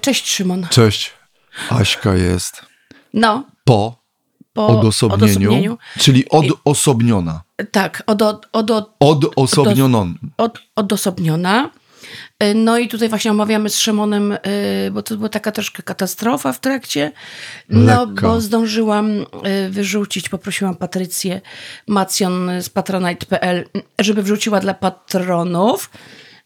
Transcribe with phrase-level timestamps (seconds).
[0.00, 0.66] Cześć Szymon.
[0.70, 1.12] Cześć.
[1.70, 2.62] Aśka jest
[3.14, 4.02] No, po,
[4.52, 5.78] po odosobnieniu, odosobnieniu.
[5.98, 7.42] czyli odosobniona.
[7.70, 8.90] Tak, od, od, od, od,
[9.36, 10.14] Odosobnioną.
[10.36, 11.70] od, odosobniona.
[12.54, 14.38] No i tutaj właśnie omawiamy z Szymonem, e,
[14.90, 17.12] bo to była taka troszkę katastrofa w trakcie.
[17.68, 18.28] No, Lekka.
[18.28, 19.10] bo zdążyłam
[19.42, 21.40] e, wyrzucić, poprosiłam Patrycję
[21.88, 23.64] Macjon z patronite.pl,
[23.98, 25.90] żeby wrzuciła dla patronów.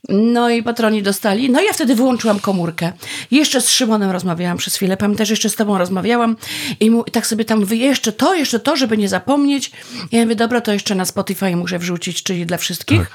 [0.09, 1.51] No i patroni dostali.
[1.51, 2.93] No i ja wtedy wyłączyłam komórkę.
[3.30, 4.97] Jeszcze z Szymonem rozmawiałam przez chwilę.
[4.97, 6.37] Pamiętasz, jeszcze z tobą rozmawiałam
[6.80, 9.70] i, mu, i tak sobie tam mówię, jeszcze to, jeszcze to, żeby nie zapomnieć.
[10.12, 13.11] Ja mówię, dobra, to jeszcze na Spotify muszę wrzucić, czyli dla wszystkich.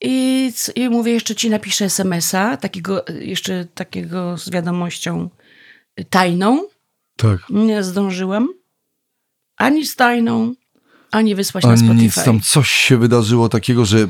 [0.00, 5.30] I, c- I mówię, jeszcze ci napiszę SMS-a, takiego, jeszcze takiego z wiadomością
[6.10, 6.64] tajną.
[7.16, 7.38] Tak.
[7.50, 8.48] Nie zdążyłam.
[9.56, 10.54] Ani z tajną,
[11.14, 12.02] ani wysłać na Spotify.
[12.02, 14.08] nic, tam coś się wydarzyło takiego, że y,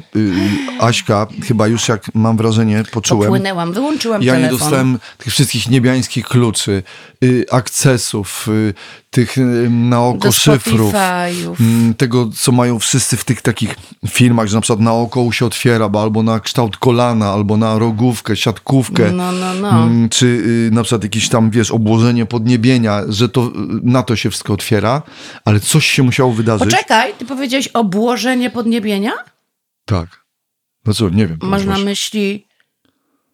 [0.80, 4.58] Aśka, chyba już jak mam wrażenie, poczułem, Popłynęłam, wyłączyłam ja nie telefon.
[4.58, 6.82] dostałem tych wszystkich niebiańskich kluczy,
[7.24, 8.74] y, akcesów, y,
[9.14, 10.94] tych y, na oko szyfrów.
[11.60, 13.74] Mm, tego, co mają wszyscy w tych takich
[14.08, 17.78] filmach, że na przykład na oko się otwiera, bo albo na kształt kolana, albo na
[17.78, 19.12] rogówkę, siatkówkę.
[19.12, 19.68] No, no, no.
[19.70, 23.50] Mm, Czy y, na przykład jakieś tam, wiesz, obłożenie podniebienia, że to y,
[23.82, 25.02] na to się wszystko otwiera,
[25.44, 26.70] ale coś się musiało wydarzyć.
[26.70, 29.12] Poczekaj, ty powiedziałeś obłożenie podniebienia?
[29.84, 30.24] Tak.
[30.86, 31.38] No co, nie wiem.
[31.42, 32.46] Masz na myśli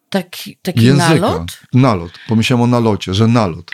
[0.09, 1.09] taki, taki Języka.
[1.15, 1.59] nalot?
[1.73, 2.11] Nalot.
[2.27, 3.71] Pomyślałem o nalocie, że nalot.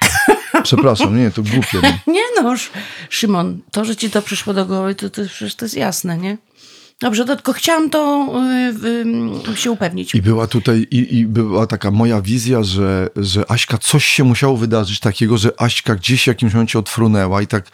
[0.64, 1.80] Przepraszam, nie, to głupie.
[1.84, 1.90] No.
[2.14, 2.72] Nie no, Sz-
[3.10, 6.38] Szymon, to, że ci to przyszło do głowy, to, to przecież to jest jasne, nie?
[7.00, 8.30] Dobrze, to tylko chciałam to
[9.46, 10.16] y, y, się upewnić.
[10.16, 14.58] I była tutaj, i, i była taka moja wizja, że, że Aśka, coś się musiało
[14.58, 17.66] wydarzyć takiego, że Aśka gdzieś w jakimś momencie odfrunęła i tak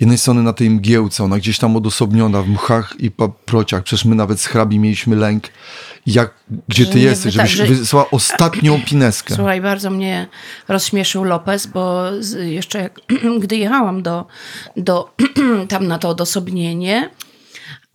[0.00, 4.14] jednej strony na tej mgiełce, ona gdzieś tam odosobniona w mchach i paprociach, przecież my
[4.14, 5.44] nawet z hrabi mieliśmy lęk,
[6.06, 6.34] jak,
[6.68, 9.34] gdzie ty nie jesteś, wyda- żebyś że- wysłała ostatnią pineskę.
[9.34, 10.26] Słuchaj, bardzo mnie
[10.68, 12.04] rozśmieszył Lopez, bo
[12.40, 13.00] jeszcze jak,
[13.42, 14.26] gdy jechałam do,
[14.76, 15.14] do
[15.68, 17.10] tam na to odosobnienie,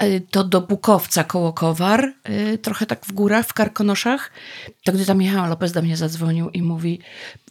[0.04, 4.32] y, to do Bukowca koło Kowar, y, trochę tak w górach, w Karkonoszach,
[4.84, 7.00] to gdy tam jechałam, Lopez do mnie zadzwonił i mówi,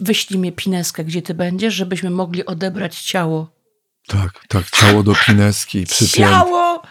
[0.01, 3.51] wyślij mnie pineskę, gdzie ty będziesz, żebyśmy mogli odebrać ciało.
[4.07, 6.31] Tak, tak, ciało do pineski, przypięte.
[6.31, 6.83] Ciało!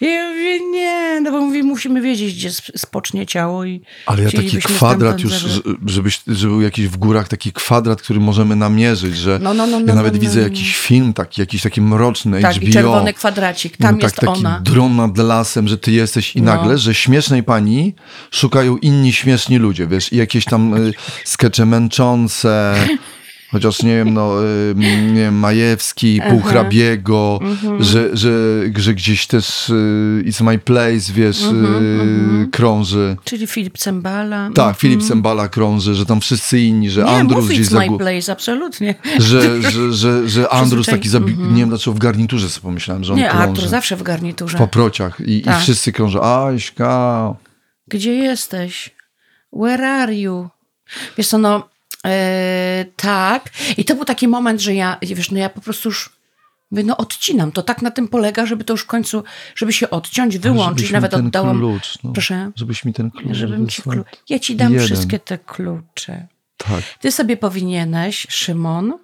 [0.00, 4.22] I ja mówię, nie, no bo mówi, musimy wiedzieć, gdzie sp- spocznie ciało i Ale
[4.22, 5.32] ja taki kwadrat już,
[5.86, 9.78] żebyś, żeby był jakiś w górach taki kwadrat, który możemy namierzyć, że No, no, no,
[9.80, 10.44] ja no, nawet no, widzę no.
[10.44, 12.72] jakiś film taki, jakiś taki mroczny, Tak, HBO.
[12.72, 14.60] czerwony kwadracik, tam No jest tak, taki ona.
[14.60, 17.94] dron nad lasem, że ty jesteś i nagle, że śmiesznej pani
[18.30, 20.92] szukają inni śmieszni ludzie, wiesz, i jakieś tam y,
[21.24, 22.74] skecze męczące,
[23.50, 24.32] chociaż nie wiem, no,
[24.76, 27.84] nie wiem, Majewski, Półhrabiego, Mhm.
[27.84, 28.30] że, że,
[28.76, 33.16] że gdzieś też y, It's My Place, wiesz, Mhm, y, krąży.
[33.24, 34.50] Czyli Filip Cembala.
[34.54, 37.98] Tak, Filip Sembala krąży, że tam wszyscy inni, że Nie, Andrus gdzieś It's My.
[37.98, 38.94] Place, absolutnie.
[39.18, 41.36] że, że, że, że Andrus taki zabi...
[41.38, 43.48] Nie wiem dlaczego w garniturze sobie pomyślałem, że on Nie, krąży.
[43.48, 44.56] Artur zawsze w garniturze.
[44.56, 45.58] w paprociach i, Tak.
[45.58, 47.34] i wszyscy krążą, Aśka.
[47.88, 48.94] Gdzie jesteś?
[49.52, 50.48] Where are you?
[51.18, 51.68] Wiesz co, no
[52.96, 53.50] tak.
[53.76, 56.16] I to był taki moment, że ja, wiesz, no ja po prostu już
[56.70, 57.52] mówię, no odcinam.
[57.52, 59.24] To tak na tym polega, żeby to już w końcu,
[59.54, 60.78] żeby się odciąć, wyłączyć.
[60.78, 61.58] Żebyś mi Nawet ten oddałam.
[61.58, 62.12] Klucz, no.
[62.12, 62.50] Proszę?
[62.56, 64.04] Żebyś mi ten klucz Żebym ci klu...
[64.28, 64.86] Ja ci dam Jeden.
[64.86, 66.26] wszystkie te klucze.
[66.56, 66.82] Tak.
[67.00, 68.98] Ty sobie powinieneś, Szymon, e,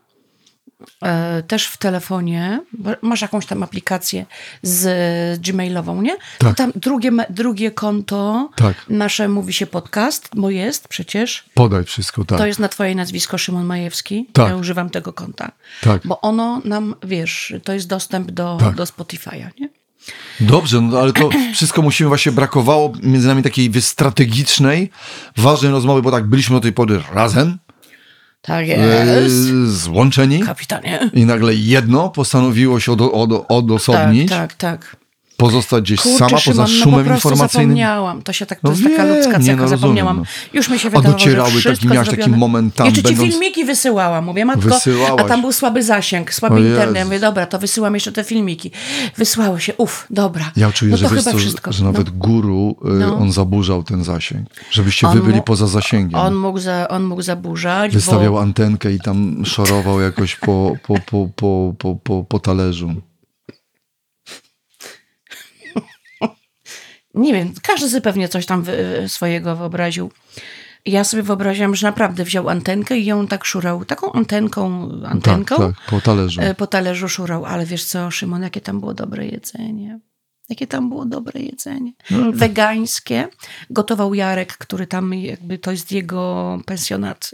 [1.49, 2.61] też w telefonie,
[3.03, 4.27] masz jakąś tam aplikację
[4.63, 6.17] z Gmailową, nie?
[6.39, 6.57] Tak.
[6.57, 8.75] Tam drugie, drugie konto Tak.
[8.89, 11.45] nasze mówi się podcast, bo jest przecież.
[11.55, 12.39] Podaj wszystko, tak.
[12.39, 14.27] To jest na twoje nazwisko Szymon Majewski.
[14.33, 14.49] Tak.
[14.49, 15.53] Ja używam tego konta.
[15.83, 16.03] Tak.
[16.05, 18.75] Bo ono nam, wiesz, to jest dostęp do, Tak.
[18.75, 19.69] do Spotify'a, nie?
[20.41, 24.91] Dobrze, no ale to wszystko musimy właśnie, brakowało między nami takiej strategicznej,
[25.37, 27.59] ważnej rozmowy, bo tak byliśmy do tej pory razem,
[28.43, 29.35] Tak e, jest.
[29.67, 31.11] złączeni Kapitanie.
[31.13, 34.97] i nagle jedno postanowiło się od, od, Tak, odosobnić, tak, tak.
[35.37, 37.49] Pozostać gdzieś Kurczę, sama Szymon, poza no po szumem informacyjnym.
[37.69, 38.23] zapomniałam.
[38.23, 40.17] To się tak, to No jest taka wiem, ludzka nie, cecha, no rozumiem, zapomniałam.
[40.17, 40.23] no.
[40.53, 43.31] Już mi się A wydawało, docierały że taki- miałaś taki moment tam, Jeszcze ci będąc-
[43.31, 44.25] filmiki wysyłałam.
[44.25, 45.23] Mówię, matko, Wysyłałaś.
[45.25, 46.95] a tam był słaby zasięg, słaby O internet.
[46.95, 47.05] Ja Jezus.
[47.05, 48.71] mówię, dobra, to wysyłam jeszcze te filmiki.
[49.17, 50.51] Wysłało się, uff, dobra.
[50.57, 51.73] Ja czuję, no że, wiesz co, wszystko.
[51.73, 53.19] że nawet guru, y, No.
[53.19, 54.49] on zaburzał ten zasięg.
[54.71, 56.21] Żebyście On wy byli poza zasięgiem.
[56.21, 60.95] On mógł, za, on mógł zaburzać, Wystawiał bo antenkę i tam szorował jakoś po, po,
[61.07, 62.95] po, po, po, po, po talerzu.
[67.15, 68.65] Nie wiem, każdy sobie pewnie coś tam
[69.07, 70.11] swojego wyobraził.
[70.87, 75.77] Ja sobie wyobraziłam, że naprawdę wziął antenkę i ją tak szurał, taką antenką, antenką Tak,
[75.77, 76.41] tak, po talerzu.
[76.41, 77.45] e, po talerzu szurał.
[77.47, 80.01] Ale wiesz co, Szymon, jakie tam było dobre jedzenie.
[80.49, 81.93] Jakie tam było dobre jedzenie.
[82.33, 83.29] Wegańskie.
[83.71, 87.31] Gotował Jarek, który tam jakby, to jest jego pensjonat.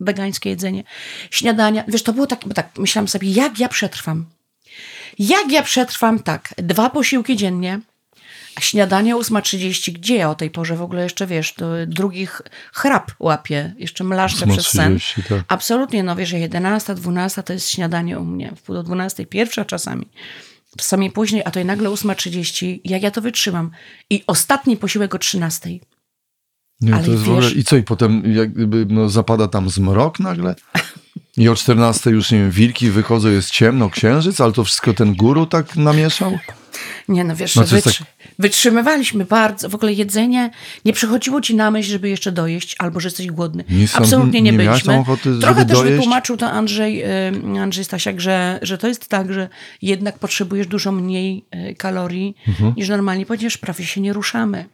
[0.00, 0.84] Wegańskie jedzenie.
[1.30, 1.84] Śniadania.
[1.88, 4.24] Wiesz, to było tak, bo tak, myślałam sobie, jak ja przetrwam.
[5.18, 7.80] Jak ja przetrwam tak, dwa posiłki dziennie,
[8.60, 11.54] śniadanie 8.30, gdzie ja o tej porze w ogóle jeszcze, wiesz,
[11.86, 12.42] drugich
[12.74, 14.96] chrap łapię, jeszcze mlaszczę przez sen.
[14.96, 15.44] 8:30, tak.
[15.48, 19.26] Absolutnie, no wiesz, że 11, 12 to jest śniadanie u mnie, w pół do 12,
[19.26, 20.08] pierwsza czasami,
[20.76, 23.70] czasami później, a to i nagle 8.30, jak ja to wytrzymam.
[24.10, 25.70] I ostatni posiłek o 13.
[26.80, 27.42] Nie, Ale to jest w ogóle...
[27.48, 30.54] wiesz- I co, i potem jakby no, zapada tam zmrok nagle?
[31.36, 35.14] I o 14 już, nie wiem, wilki wychodzą, jest ciemno, księżyc, ale to wszystko ten
[35.14, 36.38] guru tak namieszał?
[37.08, 38.04] Nie no, wiesz, jest wytrzy-
[38.38, 39.68] wytrzymywaliśmy bardzo.
[39.68, 40.50] W ogóle jedzenie,
[40.84, 43.64] nie przychodziło ci na myśl, żeby jeszcze dojeść, albo że jesteś głodny.
[43.70, 44.94] Nie są- Absolutnie nie, nie byliśmy.
[44.98, 45.96] ochoty, Trochę też dojeść?
[45.96, 47.04] wytłumaczył to Andrzej,
[47.60, 49.48] Andrzej Stasiak, że, że to jest tak, że
[49.82, 52.72] jednak potrzebujesz dużo mniej y, kalorii Mhm.
[52.76, 54.64] niż normalnie, ponieważ prawie się nie ruszamy.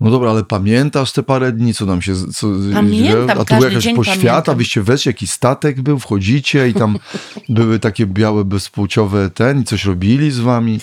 [0.00, 2.14] No dobra, ale pamiętasz te parę dni, co tam się...
[2.34, 6.98] Co, Pamiętam, A to była jakaś poświata, wyście weszli, jakiś statek był, wchodzicie i tam
[7.48, 10.78] były takie białe, bezpłciowe ten i coś robili z wami.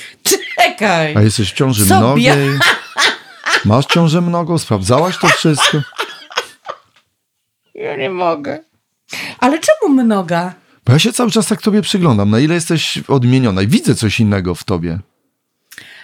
[0.64, 1.16] Czekaj!
[1.18, 2.50] A jesteś w ciąży Co, mnogiej.
[3.66, 4.58] Masz ciążę mnogą?
[4.58, 5.78] Sprawdzałaś to wszystko?
[7.76, 8.60] Ja nie mogę.
[9.40, 10.54] Ale czemu mnoga?
[10.86, 14.20] Bo ja się cały czas tak tobie przyglądam, na ile jesteś odmieniona i widzę coś
[14.20, 15.00] innego w tobie.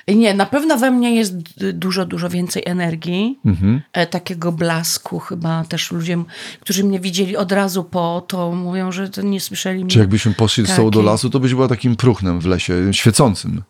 [0.08, 1.34] Nie, na pewno we mnie jest
[1.74, 3.82] dużo, dużo więcej energii, Mhm.
[3.94, 6.18] e, takiego blasku chyba też ludzie,
[6.60, 9.92] którzy mnie widzieli od razu po, to mówią, że to nie słyszeli mnie.
[9.94, 11.06] Czy jakbyśmy poszli z tobą do Takiej.
[11.12, 13.62] lasu, to byś była takim próchnem w lesie, świecącym.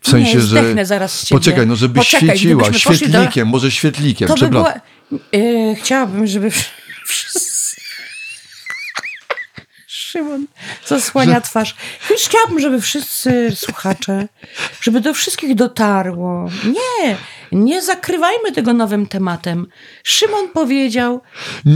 [0.00, 0.46] W Nie, sensie, że...
[0.46, 1.40] zdechnę zaraz z ciebie.
[1.40, 4.72] Poczekaj, no żeby Poczekaj, świeciła, poszli do- świetlikiem, może świetlikiem, To by była...
[5.32, 6.64] E, chciałabym, żeby wsz-
[7.06, 7.48] wszyscy...
[9.86, 10.46] Szymon
[10.86, 11.74] zasłania twarz.
[12.26, 14.28] Chciałabym, żeby wszyscy słuchacze,
[14.80, 16.50] żeby do wszystkich dotarło.
[16.64, 17.16] Nie,
[17.52, 19.66] nie zakrywajmy tego nowym tematem.
[20.04, 21.20] Szymon powiedział,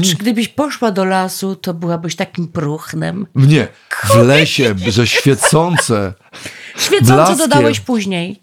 [0.02, 3.26] że gdybyś poszła do lasu, to byłabyś takim próchnem.
[3.34, 3.68] Nie,
[4.04, 6.12] w lesie, że świecące.
[6.76, 7.38] Świecąco Blaskiem.
[7.38, 8.42] dodałeś później.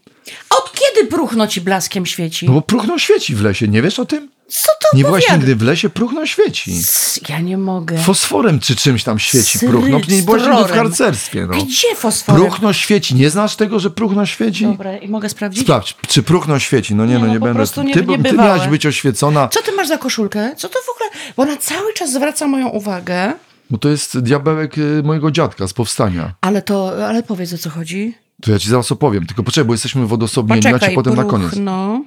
[0.50, 2.46] Od kiedy próchno ci blaskiem świeci?
[2.46, 4.30] No bo próchno świeci w lesie, nie wiesz o tym?
[4.50, 6.82] Co to Nie byłaś nigdy w lesie, próchno świeci.
[7.30, 7.98] Ja nie mogę.
[7.98, 9.88] Fosforem czy czymś tam świeci Syry- próchno.
[9.88, 11.64] Nie byłaś nigdy w harcerstwie, no.
[11.64, 12.42] Gdzie fosforem?
[12.42, 13.16] Próchno świeci.
[13.16, 14.66] Nie znasz tego, że próchno świeci?
[14.66, 15.64] Dobra, i mogę sprawdzić?
[15.64, 16.96] Sprawdź, czy próchno świeci.
[16.96, 17.64] No nie, Nie, no no nie będę.
[17.84, 20.56] nie- ty, nie ty miałaś być oświecona, Co ty masz za koszulkę?
[20.58, 21.24] Co to w ogóle?
[21.38, 23.34] Bo ona cały czas zwraca moją uwagę.
[23.70, 26.34] bo to jest diabełek y, mojego dziadka z powstania.
[26.42, 28.14] Ale to, ale powiedz o co chodzi.
[28.42, 29.26] To ja ci zaraz opowiem.
[29.26, 31.52] Tylko poczekaj, bo jesteśmy w odosobnieniu, ja ci Poczekaj, potem na koniec.
[31.56, 32.04] no.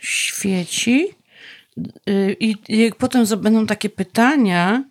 [0.00, 1.08] Świeci.
[2.06, 4.84] Yy, I, I potem będą takie pytania.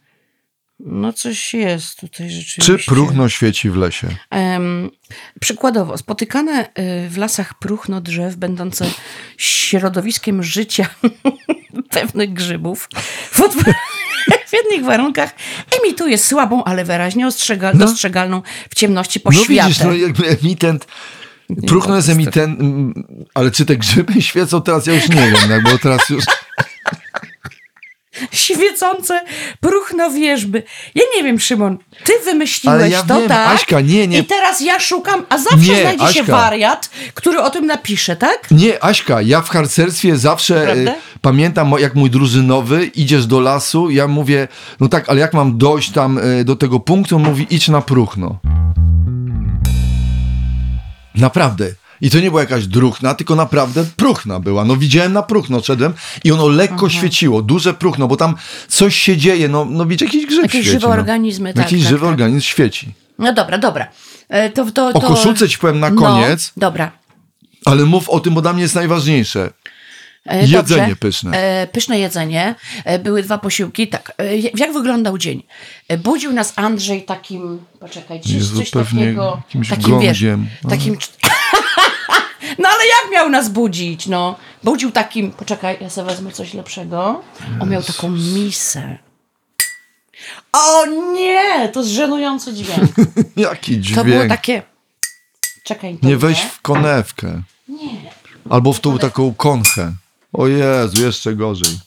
[0.80, 2.78] No coś jest tutaj rzeczywiście.
[2.78, 4.08] Czy próchno świeci w lesie?
[4.30, 4.90] Em,
[5.40, 6.66] przykładowo, spotykane
[7.06, 8.86] y, w lasach próchno drzew, będące
[9.38, 10.86] środowiskiem życia
[11.90, 12.90] pewnych grzybów,
[13.32, 15.36] w odpowiednich warunkach
[15.84, 17.86] emituje słabą, ale wyraźnie ostrzega- No.
[17.86, 19.68] dostrzegalną w ciemności No poświatę.
[19.70, 20.88] widzisz, no jakby emitent...
[21.68, 22.94] Próchno jest mm,
[23.34, 24.88] ale czy te grzyby świecą teraz?
[24.88, 26.24] Ja już nie wiem, no, bo teraz już...
[28.32, 29.22] Świecące
[29.60, 30.64] próchno wierzby.
[30.96, 33.56] Ja nie wiem, Szymon, ty wymyśliłeś Ale ja to, wiem, tak?
[33.56, 34.20] Aśka, nie, nie.
[34.20, 36.38] I teraz ja szukam, a zawsze Nie, znajdzie się Aśka.
[36.38, 38.52] wariat, który o tym napisze, tak?
[38.52, 40.92] Nie, Aśka, ja w harcerstwie zawsze Prawda?
[40.92, 44.48] e, pamiętam, jak mój drużynowy, idziesz do lasu, ja mówię,
[44.80, 47.82] no tak, ale jak mam dojść tam e, do tego punktu, on mówi, idź na
[47.82, 48.40] próchno.
[51.16, 51.72] Naprawdę.
[52.02, 54.66] I to nie była jakaś druchna, tylko naprawdę próchna była.
[54.66, 55.94] No widziałem na próchno, szedłem
[56.24, 58.36] i ono lekko świeciło, duże próchno, bo tam
[58.68, 60.70] coś się dzieje, no, no widzisz, jakiś grzyb Jakieś świeci.
[60.72, 60.94] żywe no.
[60.94, 62.10] organizmy, tak, Jakiś tak, żywy tak.
[62.10, 62.94] organizm świeci.
[63.20, 63.88] No dobra, dobra.
[64.30, 65.02] E, To, to, O to...
[65.08, 66.92] koszulce ci powiem na No, koniec, dobra.
[67.66, 69.50] ale mów o tym, bo dla mnie jest najważniejsze.
[70.26, 70.96] E, Jedzenie dobrze.
[70.96, 71.38] pyszne.
[71.38, 72.56] E, pyszne jedzenie.
[72.86, 73.88] E, były dwa posiłki.
[73.88, 74.12] Tak.
[74.56, 75.44] Jak wyglądał dzień?
[75.98, 77.66] Budził nas Andrzej takim.
[77.80, 79.42] Poczekaj, coś, coś takiego.
[79.48, 80.24] jakimś takim wiesz,
[80.70, 80.98] takim.
[82.60, 84.08] No ale jak miał nas budzić?
[84.08, 85.32] No, budził takim.
[85.32, 87.24] Poczekaj, ja sobie wezmę coś lepszego.
[87.60, 88.98] On miał taką misę.
[90.54, 91.70] O nie!
[91.70, 92.92] To jest żenujący dźwięk.
[93.36, 93.98] Jaki dźwięk.
[94.00, 94.62] To było takie.
[95.64, 97.42] Czekaj, Nie weź w konewkę.
[97.68, 98.12] Nie.
[98.50, 99.92] Albo w tą taką konchę.
[100.34, 101.80] O Jezu, jeszcze gorzej.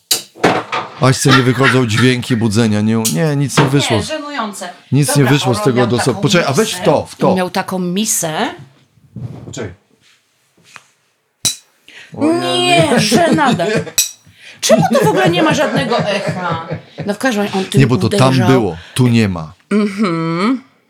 [1.01, 2.81] Aśce nie wychodzą dźwięki budzenia.
[2.81, 3.97] Nie, nie nic nie wyszło.
[3.97, 4.69] Nie, żenujące.
[4.93, 6.23] Nic nie Dobra, wyszło z tego do sobie.
[6.23, 7.35] Poczekaj, a weź w to, w to.
[7.35, 8.55] Miał taką misę.
[9.47, 9.73] Poczekaj.
[12.15, 13.67] Nie, żenada.
[14.61, 16.69] Czemu to w ogóle nie ma żadnego echa?
[17.07, 18.49] No w każdym razie on tym Nie, bo to tam uderzał.
[18.49, 18.77] było.
[18.95, 19.53] Tu nie ma.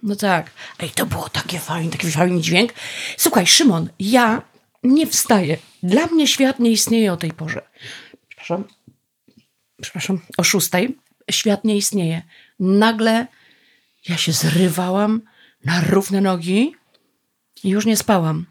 [0.03, 0.51] No tak.
[0.81, 2.73] Ej, to było takie fajne, taki fajny dźwięk.
[3.17, 4.43] Słuchaj, Szymon, ja
[4.83, 5.59] nie wstaję.
[5.87, 7.63] Dla mnie świat nie istnieje o tej porze.
[8.29, 8.65] Przepraszam.
[9.83, 10.99] Przepraszam, o szóstej.
[11.31, 12.23] Świat nie istnieje.
[12.61, 13.27] Nagle
[14.09, 15.23] ja się zrywałam
[15.65, 16.75] na równe nogi
[17.65, 18.47] i już nie spałam.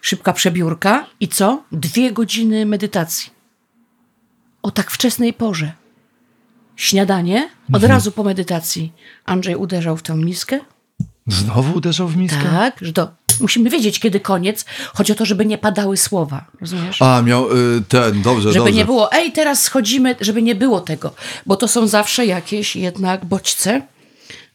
[0.00, 1.64] Szybka przebiórka i co?
[1.72, 3.30] Dwie godziny medytacji.
[4.62, 5.72] O tak wczesnej porze.
[6.76, 8.92] Śniadanie, od razu po medytacji.
[9.24, 10.60] Andrzej uderzał w tę miskę.
[11.26, 12.42] Znowu uderzał w miskę?
[12.42, 14.64] Tak, że to musimy wiedzieć, kiedy koniec.
[14.94, 16.44] Chodzi o to, żeby nie padały słowa.
[16.60, 17.02] Rozumiesz?
[17.02, 18.72] A, miał y, ten, dobrze, żeby dobrze.
[18.72, 21.14] nie było, ej, teraz schodzimy, żeby nie było tego.
[21.46, 23.82] Bo to są zawsze jakieś jednak bodźce,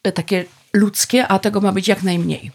[0.03, 2.51] e, takie ludzkie, a tego ma być jak najmniej.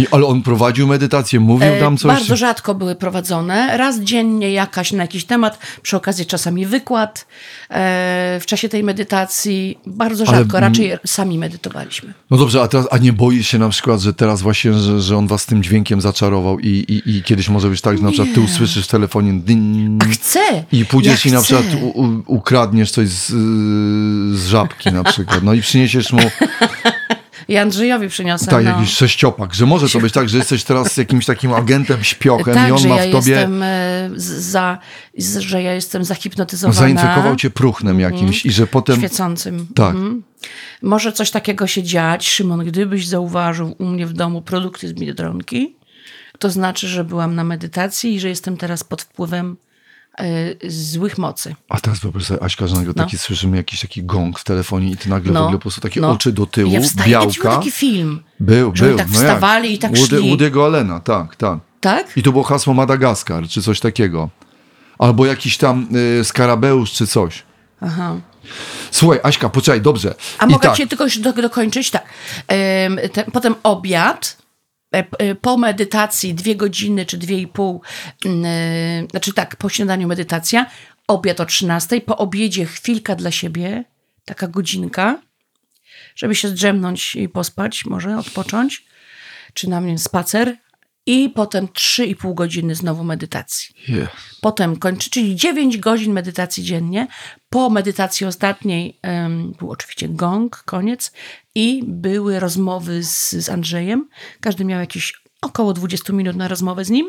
[0.00, 2.10] I, ale on prowadził medytację, mówił tam coś?
[2.10, 3.76] E, Bardzo rzadko były prowadzone.
[3.76, 7.26] Raz dziennie jakaś na jakiś temat, przy okazji czasami wykład.
[7.70, 12.14] E, w czasie tej medytacji bardzo Ale rzadko, m- raczej sami medytowaliśmy.
[12.30, 15.16] No dobrze, a, teraz, a nie boisz się na przykład, że teraz właśnie, że, że
[15.16, 18.34] on was tym dźwiękiem zaczarował i, i, i kiedyś może być tak, że na przykład
[18.34, 20.40] ty usłyszysz w telefonie dyn, A chcę!
[20.72, 23.26] i pójdziesz ja i na przykład u, u, ukradniesz coś z,
[24.38, 26.20] z żabki na przykład, no i przyniesiesz mu
[27.48, 28.46] I Andrzejowi przyniosę.
[28.46, 28.70] tak, no.
[28.70, 32.68] jakiś sześciopak, że może to być tak, że jesteś teraz jakimś takim agentem śpiochem Tak,
[32.68, 34.78] i on ma ja w tobie, jestem e, za,
[35.38, 36.80] że ja jestem zahipnotyzowana.
[36.80, 39.66] zainfekował cię próchnem jakimś i że potem, Świecącym.
[39.74, 39.96] tak,
[40.82, 45.76] Może coś takiego się dziać, Szymon, gdybyś zauważył u mnie w domu produkty z Biedronki,
[46.38, 49.56] to znaczy, że byłam na medytacji i że jestem teraz pod wpływem
[50.20, 51.54] e, złych mocy.
[51.68, 53.04] A teraz wyobraź sobie, Aśka, że nagle No.
[53.04, 55.80] taki słyszymy jakiś taki gong w telefonie i ty nagle w No, ogóle po prostu
[55.80, 56.10] takie no.
[56.10, 57.56] oczy do tyłu, Ja wstaję, białka.
[57.56, 58.96] taki film, Był, był.
[58.96, 59.22] tak no jak?
[59.22, 60.36] wstawali i tak Woody, szli.
[60.36, 61.58] Woody'ego Allena, tak, tak.
[61.80, 62.16] tak?
[62.16, 64.30] I to było hasło Madagaskar, czy coś takiego.
[64.98, 65.88] Albo jakiś tam
[66.20, 67.42] y, skarabeusz, czy coś.
[67.80, 68.16] Aha.
[68.90, 70.14] Słuchaj, Aśka, poczekaj, dobrze.
[70.38, 71.04] A I mogę tak, cię tylko
[71.42, 71.90] dokończyć?
[71.90, 72.04] Tak.
[72.48, 74.39] Em, te, potem obiad.
[74.94, 77.82] E, e, Po medytacji dwie godziny czy dwie i pół,
[78.24, 80.66] mm, e, znaczy tak, po śniadaniu medytacja,
[81.08, 83.84] obiad o 13, po obiedzie chwilka dla siebie,
[84.24, 85.22] taka godzinka,
[86.16, 88.84] żeby się zdrzemnąć i pospać, może odpocząć,
[89.54, 90.56] czy na mnie spacer
[91.10, 93.74] i potem trzy i pół godziny znowu medytacji.
[93.88, 94.08] Je.
[94.40, 97.06] Potem kończy, czyli 9 godzin medytacji dziennie.
[97.48, 101.12] Po medytacji ostatniej em, był oczywiście gong, koniec
[101.54, 104.08] i były rozmowy z, z Andrzejem.
[104.40, 105.12] Każdy miał jakieś
[105.42, 107.06] około 20 minut na rozmowę z nim,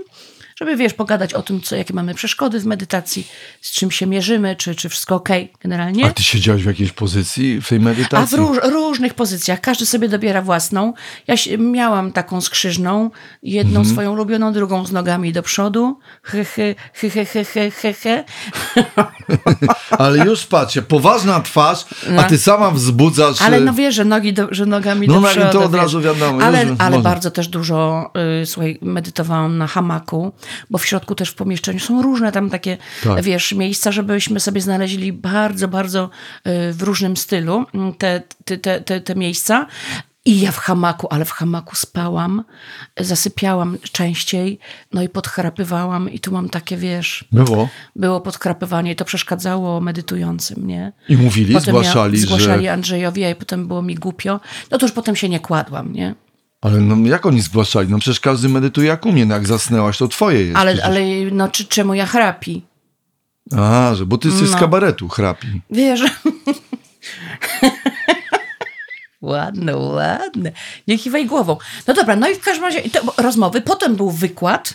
[0.62, 3.28] żeby wiesz, pogadać o tym, co, jakie mamy przeszkody w medytacji,
[3.62, 5.30] z czym się mierzymy, czy, czy wszystko ok
[5.62, 6.06] generalnie.
[6.06, 8.38] A ty siedziałeś w jakiejś pozycji w tej A w medytacji?
[8.38, 10.94] róż, różnych pozycjach, każdy sobie dobiera własną.
[11.28, 13.12] Ja się, miałam taką skrzyżną,
[13.44, 13.94] jedną Mhm.
[13.96, 16.00] swoją ulubioną, drugą z nogami do przodu.
[16.24, 17.10] He, he, he,
[17.46, 18.24] he, he, he.
[19.92, 21.86] Ale już patrzę, poważna twarz,
[22.20, 23.40] a ty sama wzbudzasz...
[23.40, 23.46] No.
[23.46, 25.52] Ale y, no wiesz, że nogi do, że nogami No, do no, przodu.
[25.52, 30.32] to od razu wiadomo, Ale, ale bardzo też dużo, y, słuchaj, medytowałam na hamaku,
[30.70, 33.24] bo w środku też w pomieszczeniu są różne tam takie, Tak.
[33.24, 36.10] wiesz, miejsca, żebyśmy sobie znaleźli bardzo, bardzo
[36.48, 39.68] y, w różnym stylu mm, te, te, te, te, te miejsca.
[40.26, 42.44] I ja w hamaku, ale w hamaku spałam,
[43.00, 44.60] zasypiałam częściej,
[44.94, 47.70] no i podchrapywałam i tu mam takie, wiesz, Było.
[47.96, 50.92] było podchrapywanie i to przeszkadzało medytującym, nie?
[51.10, 52.74] I mówili, Potem zgłaszali, ja, zgłaszali że...
[52.74, 54.40] Andrzejowi, a potem było mi głupio.
[54.72, 56.16] No to już potem się nie kładłam, nie?
[56.62, 57.90] Ale no, jak oni zgłaszali?
[57.90, 60.56] No przecież każdy medytuje jak umie, no jak zasnęłaś, to twoje jest.
[60.58, 60.90] Ale, przecież.
[60.90, 61.00] ale
[61.32, 62.62] no czy, czemu ja chrapi?
[63.58, 64.58] A, że bo ty jesteś z No.
[64.60, 65.62] kabaretu, chrapi.
[65.70, 66.02] Wiesz...
[69.22, 70.52] ładne, ładne.
[70.88, 71.58] Nie kiwaj głową.
[71.88, 73.62] No dobra, no i w każdym razie to, rozmowy.
[73.62, 74.74] Potem był wykład.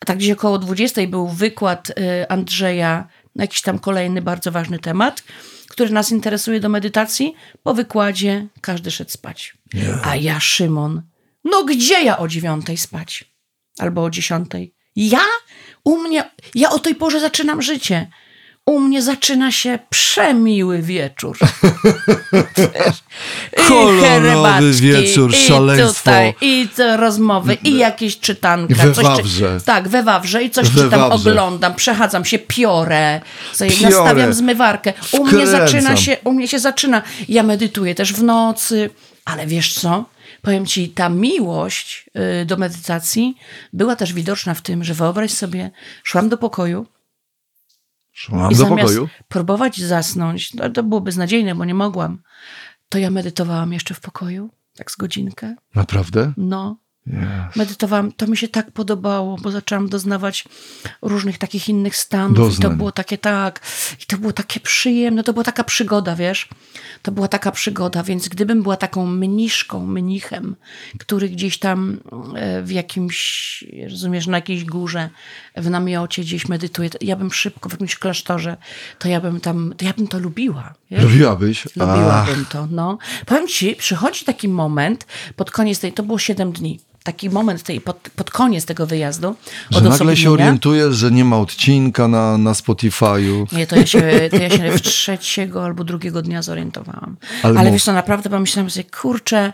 [0.00, 4.78] A tak gdzieś około 20 był wykład y, Andrzeja na jakiś tam kolejny bardzo ważny
[4.78, 5.22] temat,
[5.70, 7.34] który nas interesuje do medytacji.
[7.62, 9.54] Po wykładzie każdy szedł spać.
[10.04, 11.02] A ja, Szymon,
[11.44, 13.24] no gdzie ja o dziewiątej spać?
[13.78, 14.74] Albo o dziesiątej?
[14.96, 15.24] Ja?
[15.84, 18.10] U mnie, ja o tej porze zaczynam życie.
[18.70, 21.38] U mnie zaczyna się przemiły wieczór.
[23.68, 25.98] Kolorowy wieczór, i szaleństwo.
[25.98, 28.74] Tutaj, I rozmowy, i jakieś czytanka.
[28.74, 29.58] We coś, Wawrze.
[29.64, 30.42] tak, we Wawrze.
[30.42, 31.30] I coś We czytam, Wawrze.
[31.30, 33.20] oglądam, przechadzam się, piorę,
[33.52, 33.90] sobie Piorę.
[33.90, 34.92] nastawiam zmywarkę.
[35.12, 37.02] U mnie zaczyna się, u mnie się zaczyna.
[37.28, 38.90] Ja medytuję też w nocy,
[39.24, 40.04] ale wiesz co?
[40.42, 42.06] Powiem ci, ta miłość
[42.42, 43.36] y, do medytacji
[43.72, 45.70] była też widoczna w tym, że wyobraź sobie,
[46.04, 46.86] szłam do pokoju,
[48.12, 49.08] Szłam i do zamiast pokoju.
[49.28, 52.22] próbować zasnąć, to, to było beznadziejne, bo nie mogłam,
[52.88, 55.54] to ja medytowałam jeszcze w pokoju, tak z godzinkę.
[55.74, 56.32] Naprawdę?
[56.36, 56.76] No.
[57.06, 57.56] Yes.
[57.56, 60.44] Medytowałam, to mi się tak podobało, bo zaczęłam doznawać
[61.02, 62.36] różnych takich innych stanów.
[62.36, 62.70] Doznań.
[62.70, 63.60] I to było takie tak,
[64.02, 66.48] i to było takie przyjemne, to była taka przygoda, wiesz?
[67.02, 70.56] To była taka przygoda, więc gdybym była taką mniszką, mnichem,
[70.98, 72.00] który gdzieś tam
[72.36, 75.10] e, w jakimś, rozumiesz, na jakiejś górze,
[75.56, 78.56] w namiocie gdzieś medytuje, ja bym szybko w jakimś klasztorze,
[78.98, 80.74] to ja bym tam, to ja bym to lubiła.
[80.90, 81.02] Wiesz?
[81.02, 81.66] Lubiłabyś?
[81.66, 82.98] Ach, Lubiłabym to, no.
[83.26, 87.80] Powiem ci, przychodzi taki moment pod koniec tej, to było 7 dni, taki moment tej,
[87.80, 89.36] pod, pod koniec tego wyjazdu.
[89.70, 93.52] że nagle się orientujesz, że nie ma odcinka na, na Spotify'u.
[93.52, 97.16] Nie, to ja, się, to ja się w trzeciego albo drugiego dnia zorientowałam.
[97.42, 99.52] Ale Ale, wiesz co, naprawdę pomyślałam sobie, kurczę,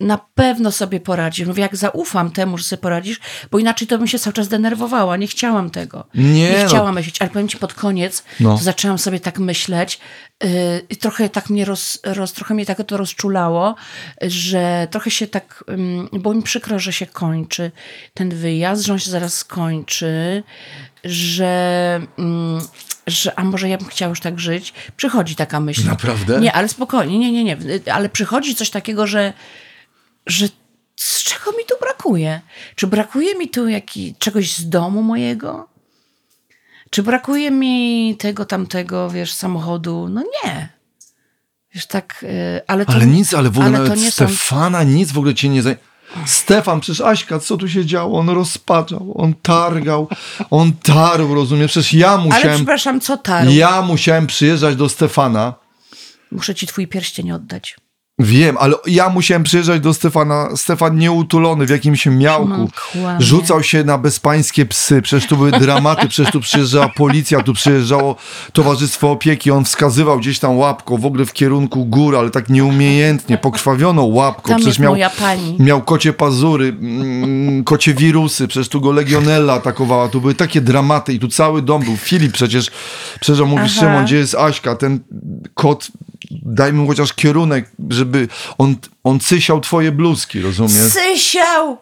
[0.00, 1.46] na pewno sobie poradzisz.
[1.46, 3.20] Mówię, jak zaufam temu, że sobie poradzisz,
[3.50, 5.16] bo inaczej to bym się cały czas denerwowała.
[5.16, 6.06] Nie chciałam tego.
[6.14, 6.68] Nie, no.
[6.68, 8.56] chciałam myśleć, ale powiem ci pod koniec, No.
[8.58, 10.00] zaczęłam sobie tak myśleć
[10.42, 10.48] yy,
[10.90, 13.74] i trochę tak mnie roz, roz, trochę mnie tak to rozczulało,
[14.22, 15.64] że trochę się tak,
[16.12, 17.70] bo mi przykro, że się kończy
[18.14, 20.42] ten wyjazd, że on się zaraz skończy,
[21.04, 22.60] że, mm,
[23.06, 24.72] że a może ja bym chciała już tak żyć.
[24.96, 25.86] Przychodzi taka myśl.
[25.86, 26.40] Naprawdę?
[26.40, 27.56] Nie, ale spokojnie, nie, nie, nie,
[27.92, 29.32] ale przychodzi coś takiego, że
[30.26, 30.48] że
[30.96, 32.40] z czego mi tu brakuje?
[32.74, 35.68] Czy brakuje mi tu jaki, czegoś z domu mojego?
[36.90, 40.08] Czy brakuje mi tego, tamtego, wiesz, samochodu?
[40.08, 40.68] No nie.
[41.74, 42.92] Wiesz, tak, y, ale to...
[42.92, 45.62] Ale nic, ale w ogóle ale nawet nie są- Stefana nic w ogóle cię nie
[45.62, 45.76] zaj...
[46.26, 48.18] Stefan, przecież Aśka, co tu się działo?
[48.18, 50.08] On rozpaczał, on targał,
[50.50, 51.70] on tarł, rozumiesz?
[51.70, 53.50] Przecież ja Ale musiałem, przepraszam, co taru?
[53.50, 55.54] ja musiałem przyjeżdżać do Stefana.
[56.32, 57.76] Muszę ci twój pierścień oddać.
[58.18, 60.48] Wiem, ale ja musiałem przyjeżdżać do Stefana.
[60.56, 62.48] Stefan nieutulony w jakimś miałku.
[62.94, 63.16] No.
[63.18, 65.02] Rzucał się na bezpańskie psy.
[65.02, 66.08] Przecież tu były dramaty.
[66.08, 68.16] Przecież tu przyjeżdżała policja, tu przyjeżdżało
[68.52, 69.50] Towarzystwo Opieki.
[69.50, 74.48] On wskazywał gdzieś tam łapką w ogóle w kierunku gór, ale tak nieumiejętnie, pokrwawioną łapką.
[74.48, 74.96] Tam Przecież miał,
[75.58, 78.48] miał kocie pazury, mm, kocie wirusy.
[78.48, 80.08] Przecież tu go legionella atakowała.
[80.08, 81.96] Tu były takie dramaty i tu cały dom był.
[81.96, 82.70] Filip przecież,
[83.20, 83.80] przecież on mówi, Aha.
[83.80, 84.76] Szymon, gdzie jest Aśka?
[84.76, 85.00] Ten
[85.54, 85.90] kot
[86.30, 88.28] daj mu chociaż kierunek, żeby
[88.58, 90.92] on, on cysiał twoje bluzki, rozumiesz?
[90.92, 91.78] Sysiał!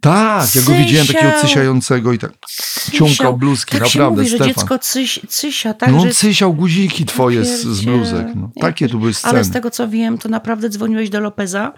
[0.00, 1.40] Tak, ja go widziałem takiego Cysiał.
[1.48, 3.08] cysiającego i tak Cysiał.
[3.08, 4.54] ciąkał bluzki, tak naprawdę, się mówi, że Stefan.
[4.54, 5.92] dziecko cyś, cysia, tak?
[5.92, 8.26] No że on cysiał guziki twoje z, z bluzek.
[8.34, 8.50] No.
[8.60, 9.34] Takie tu były sceny.
[9.34, 11.72] Ale z tego co wiem, to naprawdę dzwoniłeś do Lopeza.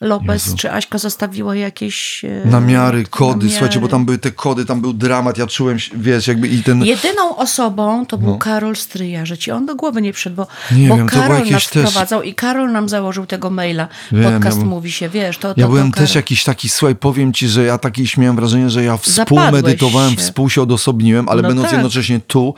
[0.00, 0.56] Lopez, Jezu.
[0.56, 2.24] czy Aśka zostawiła jakieś...
[2.24, 3.50] e, Namiary, kody, namiary.
[3.50, 6.84] słuchajcie, bo tam były te kody, tam był dramat, ja czułem, wiesz, jakby i ten...
[6.84, 10.78] Jedyną osobą to był Karol Stryja, że ci on do głowy nie przyszedł, bo, No.
[10.78, 13.88] Nie bo wiem, to Karol jakieś nas też- wprowadzał i Karol nam założył tego maila.
[14.12, 16.06] Wiem, Podcast ja byłem- mówi się, wiesz, to, to Ja byłem to Karol.
[16.06, 20.16] też jakiś taki, słuchaj, powiem ci, że ja taki miałem wrażenie, że ja współmedytowałem, się.
[20.16, 21.72] współ się odosobniłem, ale No będąc tak.
[21.76, 22.54] jednocześnie tu,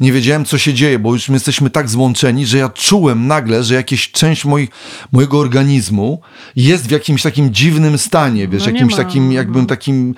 [0.00, 3.64] nie wiedziałem, co się dzieje, bo już my jesteśmy tak złączeni, że ja czułem nagle,
[3.64, 4.68] że jakaś część moi,
[5.12, 6.20] mojego organizmu
[6.56, 9.66] jest w jakimś takim dziwnym stanie, wiesz, No jakimś ma, takim, jakbym no.
[9.68, 10.14] takim,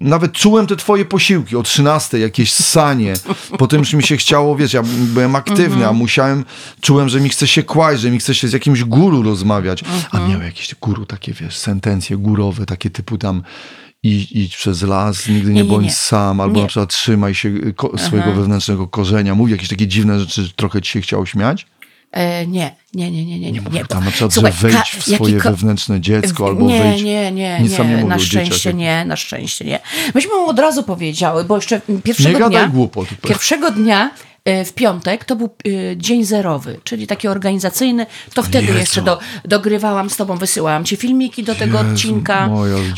[0.00, 3.14] nawet czułem te twoje posiłki o 13, jakieś sanie,
[3.58, 5.88] potem już mi się chciało, wiesz, ja byłem aktywny, Mhm.
[5.88, 6.44] a musiałem,
[6.80, 10.16] czułem, że mi chce się kłaść, że mi chce się z jakimś guru rozmawiać, a
[10.18, 10.30] Mhm.
[10.32, 13.42] miał jakieś guru takie, wiesz, sentencje górowe, takie typu tam
[14.02, 15.92] idź, idź przez las, nigdy nie, Nie, nie, bądź nie.
[15.92, 16.62] sam, albo Nie.
[16.62, 17.52] na przykład trzymaj się
[17.96, 21.66] swojego wewnętrznego korzenia, mówi jakieś takie dziwne rzeczy, że trochę ci się chciało śmiać.
[22.12, 23.52] E, nie, nie, nie, nie, nie.
[23.52, 23.84] nie, nie.
[23.84, 27.02] Tam na przykład, Słuchaj, ka- w swoje wewnętrzne dziecko, albo nie, wejdź...
[27.02, 29.80] nie, nie, nie nie, na szczęście nie, na szczęście nie.
[30.14, 33.08] Myśmy mu od razu powiedziały, bo jeszcze pierwszego Nie gadaj dnia, głupot.
[33.28, 38.66] pierwszego dnia e, w piątek to był e, dzień zerowy, czyli taki organizacyjny, to wtedy
[38.66, 38.78] Jezu.
[38.78, 42.50] jeszcze do, dogrywałam z tobą, wysyłałam ci filmiki do tego Jezu, odcinka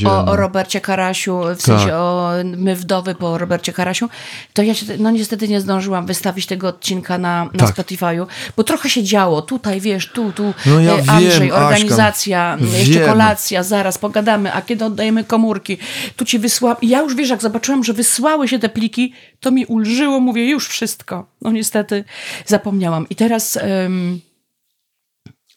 [0.07, 1.95] o, o Robercie Karasiu, w sensie Tak.
[1.95, 4.09] o My wdowy po Robercie Karasiu,
[4.53, 7.77] to ja się, no niestety nie zdążyłam wystawić tego odcinka na, na Tak.
[7.77, 11.67] Spotify'u, bo trochę się działo, tutaj wiesz, tu, tu, No ja e, wiem, Andrzej, Aśka.
[11.67, 13.09] organizacja, jeszcze Wiem.
[13.09, 15.79] kolacja, zaraz pogadamy, a kiedy oddajemy komórki,
[16.17, 16.77] tu ci wysłałam.
[16.83, 20.69] Ja już wiesz, jak zobaczyłam, że wysłały się te pliki, to mi ulżyło, mówię, już
[20.69, 21.27] wszystko.
[21.43, 22.05] No niestety
[22.47, 23.09] zapomniałam.
[23.09, 23.57] I teraz.
[23.57, 24.21] em,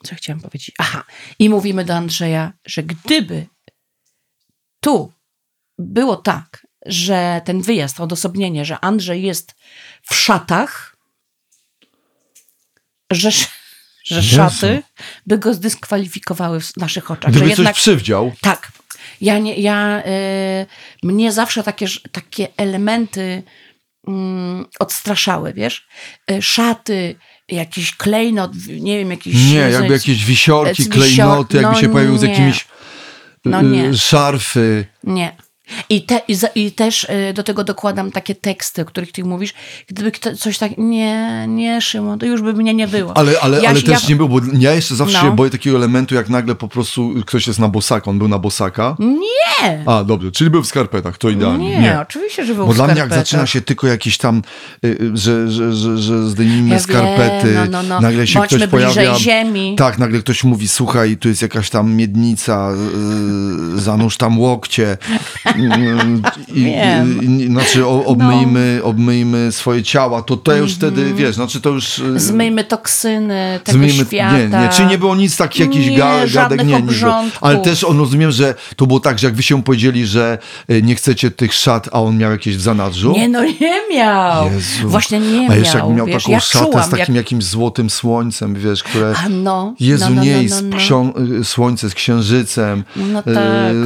[0.03, 0.71] co chciałam powiedzieć?
[0.77, 1.03] Aha,
[1.39, 3.45] i mówimy do Andrzeja, że gdyby
[4.79, 5.11] tu
[5.77, 9.55] było tak, że ten wyjazd, odosobnienie, że Andrzej jest
[10.01, 10.97] w szatach,
[13.11, 13.31] że,
[14.03, 14.35] że Jezu.
[14.35, 14.83] szaty
[15.25, 17.31] by go zdyskwalifikowały w naszych oczach.
[17.31, 18.71] Gdyby że coś przywdział, tak.
[19.21, 20.65] Ja, nie, ja y,
[21.03, 23.43] mnie zawsze takie, takie elementy
[24.07, 25.87] mm, odstraszały, wiesz?
[26.31, 27.15] Y, szaty,
[27.49, 29.35] jakiś klejnot, nie wiem, jakiś...
[29.51, 32.67] nie, jakby jakieś wisiorki, z wisior- klejnoty, jakby no się pojawił z jakimiś
[33.45, 33.97] No y, nie.
[33.97, 34.85] szarfy.
[35.03, 35.35] Nie.
[35.89, 39.23] I, te, i, za, I też y, do tego dokładam takie teksty, o których ty
[39.23, 39.53] mówisz.
[39.87, 43.17] Gdyby kto, coś tak, nie, nie, Szymon, to już by mnie nie było.
[43.17, 45.23] Ale, ale, Ja- ale też ja- nie było, bo ja jeszcze zawsze No.
[45.29, 48.39] się boję takiego elementu, jak nagle po prostu ktoś jest na bosaka, on był na
[48.39, 48.95] bosaka.
[48.99, 51.79] Nie, A, dobrze, czyli był w skarpetach, to idealnie.
[51.81, 53.25] nie, oczywiście, że był Bo w dla mnie jak skarpetach.
[53.27, 54.41] zaczyna się tylko jakiś tam,
[54.85, 58.01] y, y, że, że, że, że zdejmijmy Ja skarpety, no, no, no.
[58.01, 59.19] nagle się Bądźmy ktoś pojawia.
[59.19, 59.75] ziemi.
[59.77, 62.71] Tak, nagle ktoś mówi, słuchaj, tu jest jakaś tam miednica,
[63.77, 64.97] y, zanurz tam łokcie.
[65.63, 67.15] I, Wiem.
[67.15, 67.21] No.
[67.23, 70.93] i, i, znaczy obmyjmy, obmyjmy swoje ciała, to to już Mhm.
[70.93, 71.99] wtedy, wiesz, znaczy to już...
[71.99, 74.37] y, Zmyjmy toksyny tego Zmyjmy, świata.
[74.37, 76.83] nie, nie, czy nie było nic takich jakichś Nie, ga, gadek, nie, nie.
[77.41, 80.37] Ale też on rozumiem, że to było tak, że jak wy się powiedzieli, że
[80.71, 83.11] y, nie chcecie tych szat, a on miał jakieś w zanadrzu.
[83.11, 84.45] Nie, no nie miał.
[84.51, 84.89] Jezu.
[84.89, 85.93] Właśnie nie A jeszcze jak miał.
[85.95, 87.25] miał wiesz, taką ja szatę czułam, z takim jak...
[87.25, 89.13] jakimś złotym słońcem, wiesz, które...
[89.25, 90.77] A no, Jezu, no, no, nie, no, no, z no.
[90.77, 93.33] ksią- y, słońce z księżycem, No tak.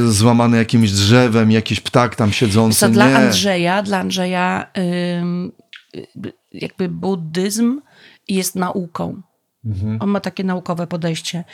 [0.08, 2.92] złamane jakimś drzewem, jakiś ptak tam siedzący, Co nie.
[2.94, 4.66] dla Andrzeja, dla Andrzeja
[6.52, 7.80] jakby buddyzm
[8.28, 9.22] jest nauką.
[9.64, 9.98] Mhm.
[10.00, 11.44] On ma takie naukowe podejście.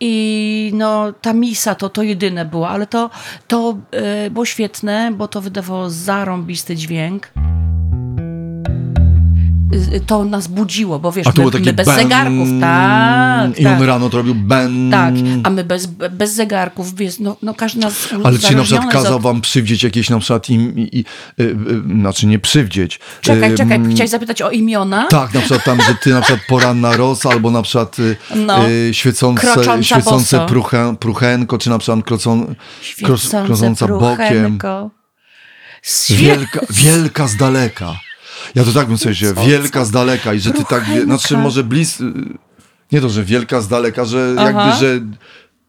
[0.00, 3.10] I no, ta misa to, to jedyne było, ale to,
[3.48, 3.78] to
[4.26, 7.32] y, było świetne, bo to wydawało zarąbisty dźwięk.
[9.72, 13.86] Y, To nas budziło, bo wiesz, my, my bez ben, zegarków, tak, I on tak.
[13.88, 14.90] rano to robił ben.
[14.90, 18.92] Tak, a my bez, bez zegarków, wiesz, no, no każdy nas Ale czy na przykład
[18.92, 21.04] kazał od- wam przywdzieć jakieś na przykład im, i, i,
[21.40, 23.00] y, y, znaczy nie przywdzieć.
[23.20, 25.06] Czekaj, czekaj, chciałeś zapytać o imiona?
[25.06, 28.68] Tak, na przykład tam, że ty na przykład poranna rosa, albo na przykład y, No.
[28.68, 30.46] y, świecące, świecące
[31.00, 32.54] pruchenko, czy na przykład krocą,
[33.04, 34.58] kros, krocąca bokiem.
[36.10, 37.94] Wielka, wielka z daleka.
[38.54, 41.36] Ja to tak bym sobie wziął, wielka z daleka i że ty tak, wie- znaczy
[41.36, 41.98] może blis...
[42.92, 44.46] Nie to, że wielka z daleka, że Aha.
[44.46, 45.00] jakby, że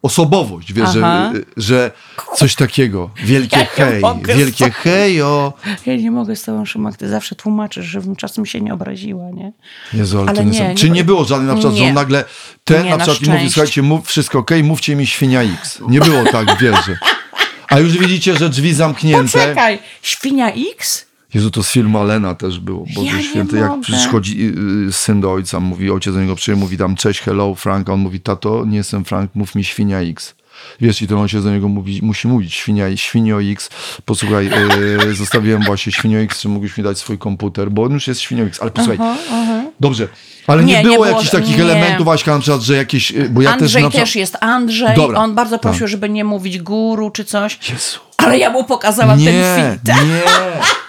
[0.02, 1.90] osobowość, wiesz, że, że
[2.36, 3.10] coś takiego.
[3.24, 4.02] Wielkie Ja hej,
[4.36, 5.52] wielkie z- hejo.
[5.86, 9.52] Ja nie mogę z tobą, Szymak, ty zawsze tłumaczysz, żebym czasem się nie obraziła, nie?
[9.94, 11.88] Jezu, ale, Ale to nie, nie, nie Czy nie było żadnej na przykład, że Nie.
[11.88, 12.24] on nagle
[12.64, 15.78] ten Nie, na na przykład i mówi, słuchajcie, mów, wszystko okej, mówcie mi świnia X.
[15.88, 16.98] Nie było tak, wiesz, że...
[17.68, 19.32] A już widzicie, że drzwi zamknięte.
[19.38, 21.06] Poczekaj, Świnia X?
[21.34, 22.84] Jezu, to z filmu Alena też było.
[22.94, 26.34] Boże Ja nie święty, jak przychodzi y, y, syn do ojca, mówi, ojciec do niego
[26.36, 29.64] przyjdzie, mówi tam, cześć, hello, Frank, a on mówi, tato, nie jestem Frank, mów mi
[29.64, 30.34] świnia X.
[30.80, 33.70] Wiesz, i ten ojciec do niego mówi, musi mówić, świnia, świnio X,
[34.04, 34.46] posłuchaj,
[35.10, 38.20] y, zostawiłem właśnie świnio X, czy mógłbyś mi dać swój komputer, bo on już jest
[38.20, 39.62] świnio X, ale posłuchaj, Aha, aha.
[39.80, 40.08] dobrze,
[40.46, 41.64] ale nie, Nie, nie było było, jakichś takich nie.
[41.64, 44.14] elementów, Aśka, na przykład, że jakieś, bo ja Andrzej też też, na przykład...
[44.14, 44.96] jest Andrzej.
[44.96, 45.88] Dobra, On bardzo prosił, tak.
[45.88, 47.58] żeby nie mówić guru czy coś.
[47.70, 47.98] Jezu.
[48.16, 50.08] Ale ja mu pokazałam Nie, ten film.
[50.08, 50.22] nie.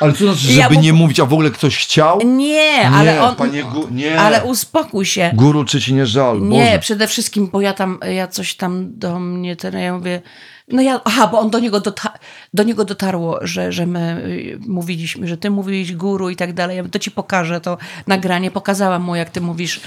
[0.00, 2.20] Ale co znaczy, Ja żeby mu- nie mówić, a w ogóle ktoś chciał?
[2.24, 3.36] Nie, ale nie, on...
[3.36, 4.20] panie nie.
[4.20, 5.30] Ale uspokój się.
[5.34, 6.40] Guru, czy ci nie żal?
[6.40, 6.78] Nie, Boże.
[6.78, 10.22] przede wszystkim, bo ja tam, ja coś tam do mnie, ten, ja mówię,
[10.68, 12.12] no ja, aha, bo on do niego, dota,
[12.54, 16.76] do niego dotarło, że, że my y, mówiliśmy, że ty mówiłeś guru i tak dalej.
[16.76, 18.50] Ja to ci pokażę to nagranie.
[18.50, 19.80] Pokazałam mu, jak ty mówisz,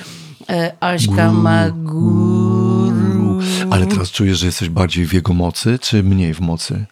[0.50, 3.40] e, Aśka ma guru.
[3.72, 6.86] Ale teraz czujesz, że jesteś bardziej w jego mocy, czy mniej w mocy?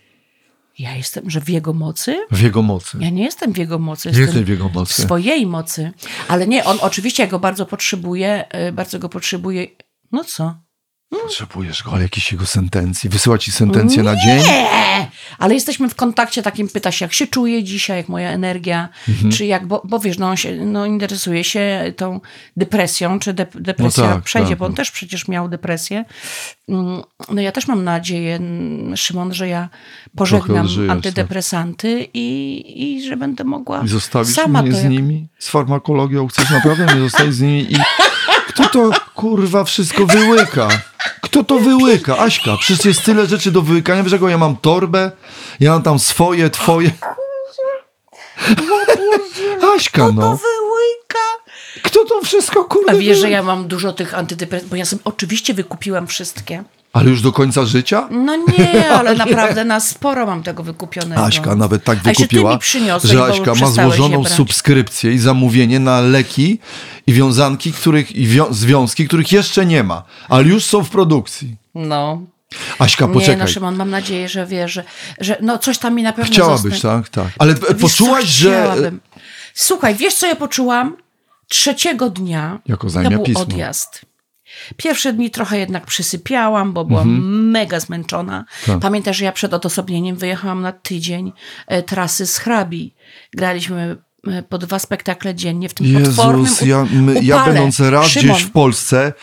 [0.80, 2.26] Ja jestem, że w jego mocy?
[2.32, 2.98] W jego mocy.
[3.02, 4.12] Ja nie jestem w jego mocy.
[4.12, 5.02] Nie Jestem w jego w mocy.
[5.02, 5.92] swojej mocy.
[6.28, 9.68] Ale nie, on oczywiście, ja go bardzo potrzebuje, y, bardzo go potrzebuje.
[10.12, 10.56] No co?
[11.10, 13.10] Potrzebujesz go, ale jakieś jego sentencji.
[13.10, 14.39] Wysyła ci sentencję na dzień?
[14.43, 15.08] Nie!
[15.38, 19.32] Ale jesteśmy w kontakcie takim, pyta się, jak się czuję dzisiaj, jak moja energia, Mhm.
[19.32, 22.20] czy jak, bo, bo wiesz, no, on się, no, interesuje się tą
[22.58, 24.58] depresją, czy dep- depresja No tak, przejdzie, tak.
[24.58, 26.06] bo on też przecież miał depresję.
[26.70, 28.39] Mm, No ja też mam nadzieję,
[28.96, 29.70] Szymon, że ja
[30.15, 30.96] pożegnam odżyjesz, tak.
[30.96, 32.63] antydepresanty i,
[32.98, 35.28] i że będę mogła I zostawisz sama mnie to z jak- nimi?
[35.39, 36.28] Z farmakologią?
[36.28, 37.74] Chcesz naprawdę mnie zostawić z nimi?
[37.74, 37.76] I
[38.58, 40.67] kto to, kurwa, wszystko wyłyka?
[41.22, 42.17] Kto to wyłyka?
[42.17, 44.04] Aśka, przecież jest tyle rzeczy do wyłykania.
[44.04, 45.12] Wiesz, ja mam torbę?
[45.60, 46.91] Ja mam tam swoje, twoje...
[49.76, 50.22] Aśka, To no.
[50.22, 51.26] wyłyka!
[51.84, 55.02] Kto to wszystko, kurwa, A wiesz, że ja mam dużo tych antydepresantów, bo ja sobie
[55.06, 56.63] oczywiście wykupiłam wszystkie.
[56.97, 58.07] Ale już do końca życia?
[58.12, 61.25] No nie, ale naprawdę na sporo mam tego wykupionego.
[61.25, 62.60] Aśka nawet tak wykupiła,
[63.03, 66.60] że Aśka ma złożoną subskrypcję i zamówienie na leki
[67.07, 71.55] i wiązanki, których, i wią- związki, których jeszcze nie ma, ale już są w produkcji.
[71.75, 72.21] No.
[72.79, 73.38] Aśka, Nie, poczekaj.
[73.38, 74.83] no Szymon, mam nadzieję, że wiesz, że,
[75.19, 77.03] że no coś tam mi na pewno Chciałabyś, zostanie.
[77.03, 77.10] tak?
[77.10, 77.27] Tak.
[77.39, 78.49] Ale Wiesz poczułaś, że...
[78.49, 78.99] chciałabym.
[79.53, 80.97] Słuchaj, wiesz co ja poczułam?
[81.49, 83.41] Trzeciego dnia Jako to był pismo.
[83.41, 84.01] odjazd.
[84.77, 88.45] Pierwsze dni trochę jednak przysypiałam, bo byłam mega zmęczona.
[88.65, 88.79] Tak.
[88.79, 91.33] Pamiętasz, że ja przed odosobnieniem wyjechałam na tydzień
[91.67, 92.93] e, trasy z hrabi.
[93.33, 97.79] Graliśmy e, po dwa spektakle dziennie w tym potwornym Jezus, u- ja, my, ja będąc
[97.79, 99.13] raz Szymon, gdzieś w Polsce,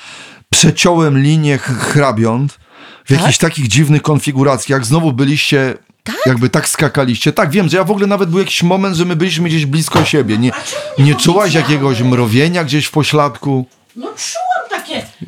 [0.50, 2.58] przeciąłem linię hrabiąt
[3.04, 4.84] w jakichś takich dziwnych konfiguracjach.
[4.86, 6.16] Znowu byliście Tak?
[6.26, 7.32] Jakby tak skakaliście.
[7.32, 10.04] Tak, wiem, że ja w ogóle nawet był jakiś moment, że my byliśmy gdzieś blisko
[10.04, 10.38] siebie.
[10.38, 10.50] Nie,
[10.98, 13.66] nie czułaś jakiegoś mrowienia gdzieś w pośladku?
[13.96, 14.53] No czułam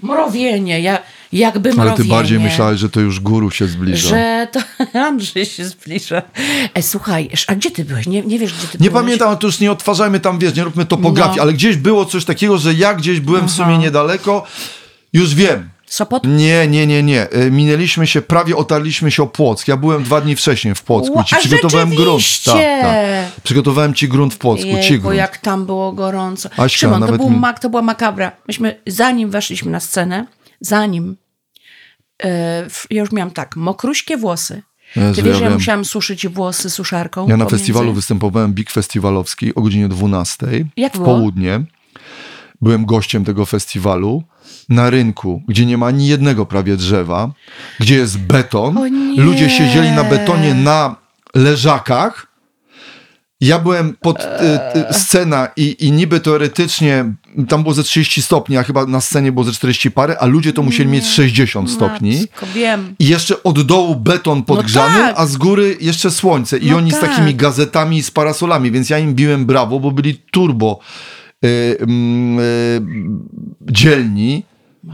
[0.02, 0.98] mrowienie, ja,
[1.32, 1.96] jakby Ale mrowienie.
[1.96, 4.08] ty bardziej myślałeś, że to już guru się zbliża.
[4.08, 4.60] Że to
[5.06, 6.22] Andrzej się zbliża.
[6.74, 8.06] E, słuchaj, a gdzie ty byłeś?
[8.06, 9.04] Nie, nie wiesz, gdzie ty Nie byłeś?
[9.04, 11.42] pamiętam, to już nie odtwarzajmy tam, wiesz, nie róbmy topografii, No.
[11.42, 14.44] ale gdzieś było coś takiego, że ja gdzieś byłem w sumie niedaleko.
[15.12, 15.68] Już wiem.
[15.86, 16.22] Sopot?
[16.26, 17.30] Nie, nie, nie, nie.
[17.30, 19.68] E, Minęliśmy się, prawie otarliśmy się o Płock.
[19.68, 22.22] Ja byłem dwa dni wcześniej w Płocku Ła, i ci przygotowałem grunt.
[22.44, 22.96] Tak, tak.
[23.42, 25.16] Przygotowałem ci grunt w Płocku, ci Jejku, grunt.
[25.16, 26.48] jak tam było gorąco.
[26.56, 28.32] Aśka, Szymon, to, był mi- mak, to była makabra.
[28.48, 30.26] Myśmy, zanim weszliśmy na scenę,
[30.60, 31.16] zanim,
[32.24, 34.62] e, ja już miałam tak, mokruśkie włosy.
[34.96, 37.28] Jezu, Ty wiesz, ja że ja musiałam suszyć włosy suszarką.
[37.28, 40.46] Ja na pomiędzy- festiwalu występowałem Big Festiwalowski o godzinie 12
[40.76, 41.06] Jak w było?
[41.06, 41.60] południe.
[42.60, 44.22] Byłem gościem tego festiwalu
[44.68, 47.30] na rynku, gdzie nie ma ani jednego prawie drzewa,
[47.80, 48.74] gdzie jest beton.
[49.14, 49.22] Nie.
[49.22, 50.96] Ludzie siedzieli na betonie na
[51.34, 52.26] leżakach.
[53.40, 54.24] Ja byłem pod y,
[54.90, 57.04] y, scena i, i niby teoretycznie
[57.48, 60.52] tam było ze 30 stopni, a chyba na scenie było ze 40 parę, a ludzie
[60.52, 62.20] to musieli mieć 60 stopni.
[62.20, 62.94] Matko, wiem.
[62.98, 65.14] I jeszcze od dołu beton podgrzany, tak.
[65.18, 66.58] a z góry jeszcze słońce.
[66.58, 67.10] I No oni z tak.
[67.10, 71.25] takimi gazetami i z parasolami, więc ja im biłem brawo, bo byli turbo mm,
[73.72, 74.42] dzielni.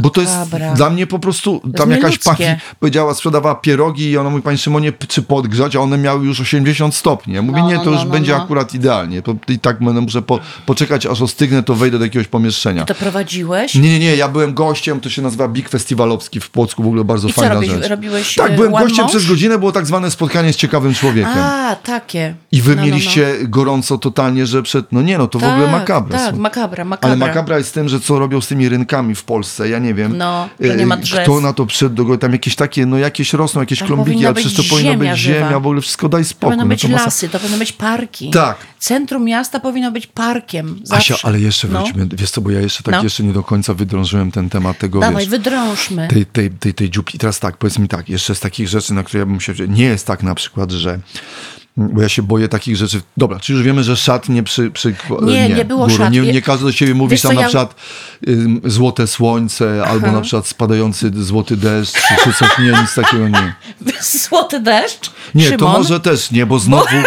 [0.01, 0.75] Bo to jest Makabra.
[0.75, 2.45] dla mnie po prostu, tam jakaś pani
[2.81, 6.95] powiedziała, sprzedawała pierogi i ona mówi, panie Szymonie, czy podgrzać, a one miały już 80
[6.95, 7.35] stopni.
[7.35, 8.43] Ja mówię, No, nie, no, to już no, no, będzie no.
[8.43, 9.23] akurat idealnie.
[9.49, 12.85] I tak będę muszę po, poczekać, aż ostygnę, to wejdę do jakiegoś pomieszczenia.
[12.85, 13.75] To prowadziłeś?
[13.75, 17.05] Nie, nie, nie, ja byłem gościem, to się nazywa Big Festiwalowski w Płocku, w ogóle
[17.05, 17.89] bardzo I fajna robisz, rzecz.
[17.89, 19.11] robiłeś Tak, e, byłem gościem mąż?
[19.13, 21.33] przez godzinę, było tak zwane spotkanie z ciekawym człowiekiem.
[21.37, 22.35] A, takie.
[22.53, 22.87] I wy No, no, no.
[22.89, 26.19] mieliście gorąco totalnie, że przed, no nie no, to w ogóle Tak, makabra.
[26.19, 26.41] Tak, są.
[26.41, 27.09] makabra, makabra.
[27.11, 30.17] Ale makabra jest tym, że co robią z tymi rynkami w Polsce, ja nie wiem.
[30.19, 31.23] No, że nie ma e, drzew.
[31.25, 34.55] Kto na to przyszedł, do- tam jakieś takie, no jakieś rosną, jakieś klombiki, ale przecież
[34.55, 35.39] to powinno ziemia być żywa.
[35.39, 36.47] ziemia, w ogóle wszystko daj To spokój.
[36.47, 38.31] powinny no być to masa- lasy, to powinny być parki.
[38.31, 38.57] Tak.
[38.79, 40.81] Centrum miasta powinno być parkiem.
[40.85, 41.15] Zawsze.
[41.15, 41.83] Asia, ale jeszcze No.
[41.83, 43.03] wróćmy, wiesz co, bo ja jeszcze tak No.
[43.03, 46.09] jeszcze nie do końca wydrążyłem ten temat tego, Dawaj, wiesz, wydrążmy.
[46.09, 47.19] tej, tej, tej, tej dziupli.
[47.19, 49.53] Teraz tak, powiedz mi tak, jeszcze z takich rzeczy, na które ja bym się...
[49.69, 50.99] Nie jest tak na przykład, że...
[51.77, 53.01] Bo ja się boję takich rzeczy.
[53.17, 54.71] Dobra, czy już wiemy, że szat nie przy...
[54.71, 55.97] przy Nie, nie było góro.
[55.97, 56.13] szat.
[56.13, 57.75] Nie, nie każdy do siebie mówi Wiesz tam na ja- przykład
[58.29, 62.59] ym, złote słońce, albo na przykład spadający złoty deszcz, czy, czy coś.
[62.59, 63.55] Nie, nic takiego nie.
[64.03, 65.11] Złoty deszcz?
[65.35, 65.59] Nie, Szymon?
[65.59, 66.85] to może też nie, bo znowu...
[66.97, 67.03] Nie,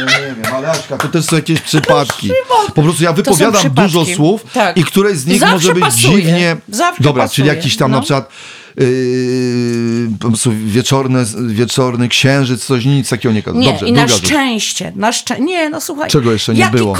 [0.00, 0.06] nie
[0.42, 2.30] wiem, ale Aśka, to też są jakieś przypadki.
[2.74, 4.76] Po prostu ja wypowiadam dużo słów Tak.
[4.76, 6.22] i któreś z nich Zawsze może być pasuje.
[6.22, 6.56] dziwnie...
[6.68, 7.34] Zawsze Dobra, pasuje.
[7.36, 7.96] czyli jakiś tam No.
[7.96, 8.28] na przykład
[8.76, 13.42] yy, po prostu wieczorne, wieczorny księżyc, coś, nic takiego nie.
[13.52, 15.40] Nie, Dobrze, i na szczęście, na szczę...
[15.40, 16.10] Nie, no słuchaj.
[16.10, 16.96] Czego jeszcze nie było?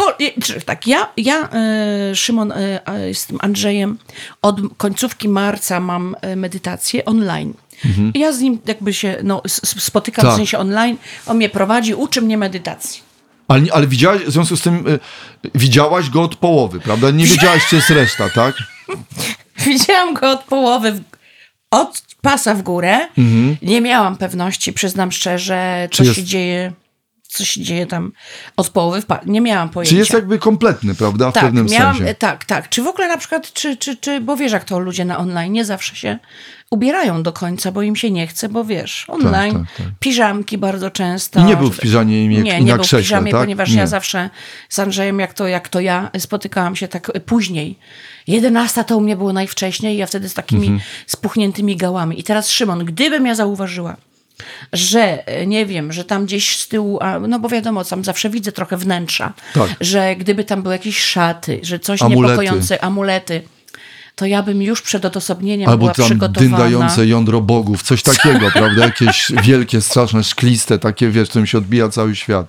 [0.66, 2.80] Tak, ja, ja e, Szymon, e,
[3.14, 3.98] z tym Andrzejem
[4.42, 7.54] od końcówki marca mam e, medytację online.
[8.14, 10.32] I ja z nim jakby się no, spotykam Mhm.
[10.32, 10.34] Tak.
[10.34, 10.96] w sensie online.
[11.26, 13.02] On mnie prowadzi, uczy mnie medytacji.
[13.48, 14.98] Ale, ale widziałaś, w związku z tym, y,
[15.54, 17.10] widziałaś go od połowy, prawda?
[17.10, 18.54] Nie wiedziałaś, czy jest reszta, tak?
[19.66, 21.02] Widziałam go od połowy,
[21.80, 23.08] od pasa w górę.
[23.18, 23.56] Mhm.
[23.62, 26.72] Nie miałam pewności, przyznam szczerze, co jest- się dzieje.
[27.28, 28.12] Co się dzieje tam
[28.56, 29.90] od połowy Nie miałam pojęcia.
[29.90, 31.30] Czy jest jakby kompletny, prawda?
[31.30, 32.14] W tak, pewnym miałam, sensie.
[32.14, 32.68] tak, tak.
[32.68, 35.52] Czy w ogóle na przykład, czy, czy, czy, bo wiesz, jak to ludzie na online
[35.52, 36.18] nie zawsze się
[36.70, 39.86] ubierają do końca, bo im się nie chce, bo wiesz, online, tak, tak.
[40.00, 41.40] piżamki bardzo często.
[41.40, 43.40] I nie był w piżamie jak- Nie, na nie był w piżamie, tak?
[43.40, 43.76] ponieważ Nie.
[43.76, 44.30] ja zawsze
[44.68, 47.78] z Andrzejem, jak to, jak to ja, spotykałam się tak później.
[48.26, 50.80] 11 to u mnie było najwcześniej i ja wtedy z takimi Mhm.
[51.06, 52.20] spuchniętymi gałami.
[52.20, 53.96] I teraz Szymon, gdybym ja zauważyła,
[54.72, 58.52] że e, nie wiem, że tam gdzieś z tyłu, no bo wiadomo, tam zawsze widzę
[58.52, 59.70] trochę wnętrza, Tak.
[59.80, 62.22] że gdyby tam były jakieś szaty, że coś Amulety.
[62.22, 63.42] niepokojące, amulety,
[64.16, 66.40] to ja bym już przed odosobnieniem Albo była tam przygotowana.
[66.56, 68.84] dyndające jądro bogów, coś takiego, prawda?
[68.84, 72.48] Jakieś wielkie, straszne, szkliste, takie, wiesz, którym się odbija cały świat.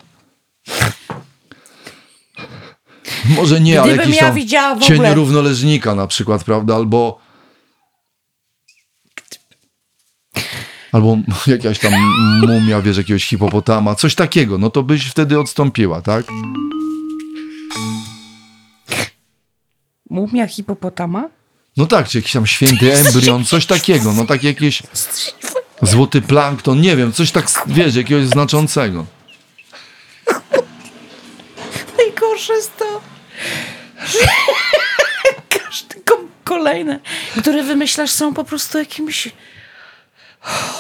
[3.26, 6.76] Może nie, ale jakiś ja widziała w cień ogóle- równoleżnika na przykład, prawda?
[6.76, 7.20] Albo
[10.92, 11.94] albo jakaś tam
[12.48, 16.26] mumia, wiesz, jakiegoś hipopotama, coś takiego, no to byś wtedy odstąpiła, tak?
[20.10, 21.30] Mumia hipopotama?
[21.78, 24.84] No tak, czy jakiś tam święty embrion, coś takiego, no tak jakieś
[25.82, 29.06] złoty plankton, nie wiem, coś tak, wiesz, jakiegoś znaczącego.
[32.36, 33.02] Najgorsze jest to,
[34.06, 34.20] że
[35.50, 37.00] każdy ko- kolejne,
[37.40, 39.28] które wymyślasz, są po prostu jakimś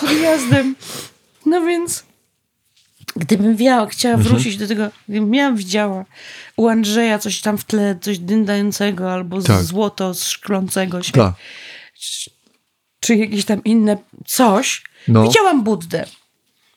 [0.04, 0.76] odjazdem.
[1.46, 2.04] No więc,
[3.16, 4.34] gdybym miała, chciała Mhm.
[4.34, 6.06] wrócić do tego, gdybym miała widziała
[6.58, 9.64] u Andrzeja coś tam w tle, coś dyndającego albo Tak.
[9.64, 11.34] złoto szklącego się, Tak.
[13.00, 15.24] czy jakieś tam inne coś, No.
[15.24, 16.06] widziałam Buddę.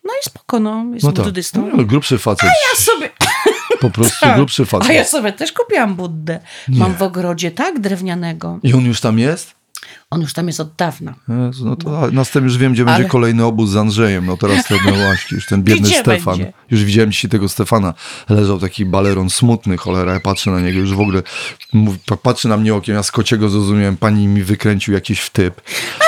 [0.04, 1.24] No i spoko, no, jest No tak.
[1.24, 1.70] buddystą.
[1.76, 2.50] No, grubszy facet.
[2.70, 3.10] Ja sobie...
[3.80, 4.36] Po prostu Tak.
[4.36, 4.90] grubszy facet.
[4.90, 6.40] A ja sobie też kupiłam Buddę.
[6.68, 8.58] Mam w ogrodzie, tak, drewnianego.
[8.62, 9.57] I on już tam jest?
[10.10, 11.14] On już tam jest od dawna.
[11.46, 14.26] Jezu, no to następnie już wiem, gdzie będzie Ale- kolejny obóz z Andrzejem.
[14.26, 16.36] No teraz to no właśnie, już ten biedny Gdzie Stefan.
[16.38, 16.52] będzie?
[16.70, 17.94] Już widziałem dzisiaj tego Stefana.
[18.28, 20.12] Leżał taki baleron smutny, cholera.
[20.12, 21.22] Ja patrzę na niego już w ogóle.
[21.72, 22.94] Mówi, pa- patrzy na mnie okiem.
[22.94, 23.96] Ja z kociego zrozumiałem.
[23.96, 25.60] Pani mi wykręcił jakiś wtyp.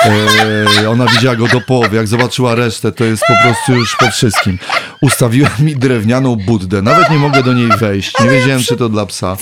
[0.05, 1.95] E, ona widziała go do połowy.
[1.97, 4.59] Jak zobaczyła resztę, to jest po prostu już po wszystkim.
[5.01, 6.81] Ustawiła mi drewnianą buddę.
[6.81, 8.13] Nawet nie mogę do niej wejść.
[8.19, 9.37] Nie wiedziałem, czy to dla psa.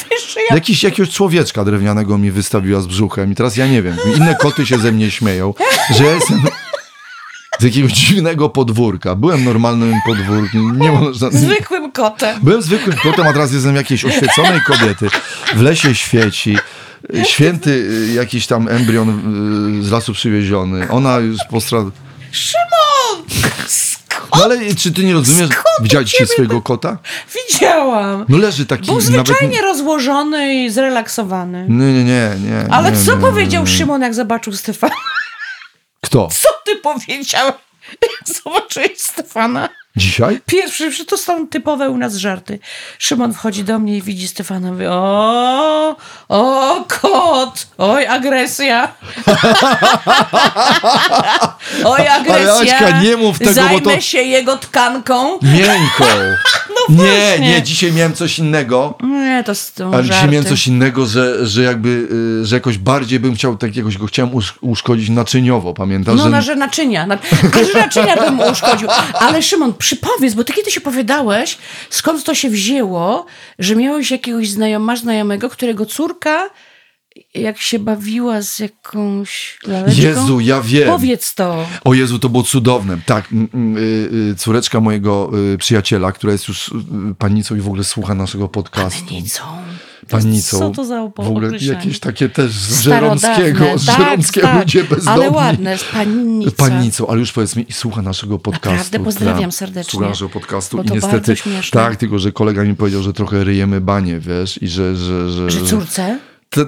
[0.52, 4.66] Jakiś, jakiegoś człowieczka drewnianego mi wystawiła z brzuchem i teraz ja nie wiem, inne koty
[4.66, 5.54] się ze mnie śmieją,
[5.98, 6.42] że ja jestem
[7.60, 9.16] z jakiegoś dziwnego podwórka.
[9.16, 11.30] Byłem normalnym podwórkiem, nie można...
[11.32, 12.40] Zwykłym kotem.
[12.44, 15.08] Byłem zwykłym kotem, a teraz jestem jakiejś oświeconej kobiety.
[15.56, 16.58] W lesie świeci.
[17.24, 19.10] Święty y, jakiś tam embrion
[19.80, 20.90] y, z lasu przywieziony.
[20.90, 21.80] Ona już postra...
[22.32, 23.26] Szymon!
[24.36, 25.50] No ale czy ty nie rozumiesz?
[25.50, 26.98] Skąd Widziałeś dzisiaj swojego kota?
[27.36, 28.26] widziałam?
[28.30, 28.86] No leży taki...
[28.86, 29.28] Był nawet...
[29.28, 31.66] zwyczajnie rozłożony i zrelaksowany.
[31.70, 32.74] Nie, nie, nie, nie.
[32.74, 33.68] Ale nie, co nie, powiedział.
[33.68, 34.96] Szymon, jak zobaczył Stefana?
[36.02, 36.30] Kto?
[36.42, 37.58] Co ty powiedziałeś,
[38.02, 39.70] jak zobaczyłeś Stefana?
[39.96, 40.42] Dzisiaj?
[40.46, 42.60] Pierwszy, że to są typowe u nas żarty.
[43.00, 44.72] Szymon wchodzi do mnie i widzi Stefana.
[44.72, 45.96] Mówi, o,
[46.30, 48.92] o, kot, oj, agresja.
[51.86, 52.78] oj, agresja.
[52.78, 55.40] Aśka, nie mów tego, bo Zajmę to- się jego tkanką.
[55.42, 56.06] Miękką.
[56.90, 57.50] No nie, właśnie.
[57.50, 58.98] nie, dzisiaj miałem coś innego.
[59.04, 62.08] Nie, to są Ale dzisiaj miałem coś innego, że, że jakby,
[62.42, 66.18] y, że jakoś bardziej bym chciał, tak jakoś go chciałem usz, uszkodzić naczyniowo, pamiętasz?
[66.18, 66.30] No, że...
[66.30, 67.08] na, że naczynia.
[67.08, 67.18] Na,
[67.74, 68.88] że naczynia bym uszkodził.
[69.14, 71.58] Ale Szymon, przypowiedz, bo ty kiedyś opowiadałeś,
[71.90, 73.26] skąd to się wzięło,
[73.60, 76.50] że miałeś jakiegoś znajoma, znajomego, którego córka,
[77.34, 80.02] jak się bawiła z jakąś laleczką...
[80.02, 80.90] Jezu, ja wiem.
[80.90, 81.68] Powiedz to.
[81.84, 82.98] O Jezu, to było cudowne.
[83.06, 86.74] Tak, y, y, córeczka mojego y, przyjaciela, która jest już
[87.18, 89.06] pannicą i w ogóle słucha naszego podcastu.
[89.06, 89.44] Pannicą.
[90.10, 90.60] Pannicą.
[90.60, 92.82] Co to za W ogóle jakieś takie też z.
[92.82, 94.60] Żeromskiego, z Tak, Żeromskiego tak.
[94.60, 95.22] ludzie bezdomni.
[95.22, 96.52] Ale ładne, z pannica.
[96.52, 98.70] Pannicą, ale już powiedz mi, i słucha naszego podcastu.
[98.70, 99.00] Naprawdę?
[99.00, 99.92] Pozdrawiam tak, serdecznie.
[99.92, 101.36] Słucha naszego podcastu i niestety,
[101.72, 104.96] tak, tylko że kolega mi powiedział, że trochę ryjemy banie, wiesz, i że...
[104.96, 106.20] Że, że, Że córce?
[106.50, 106.66] Te,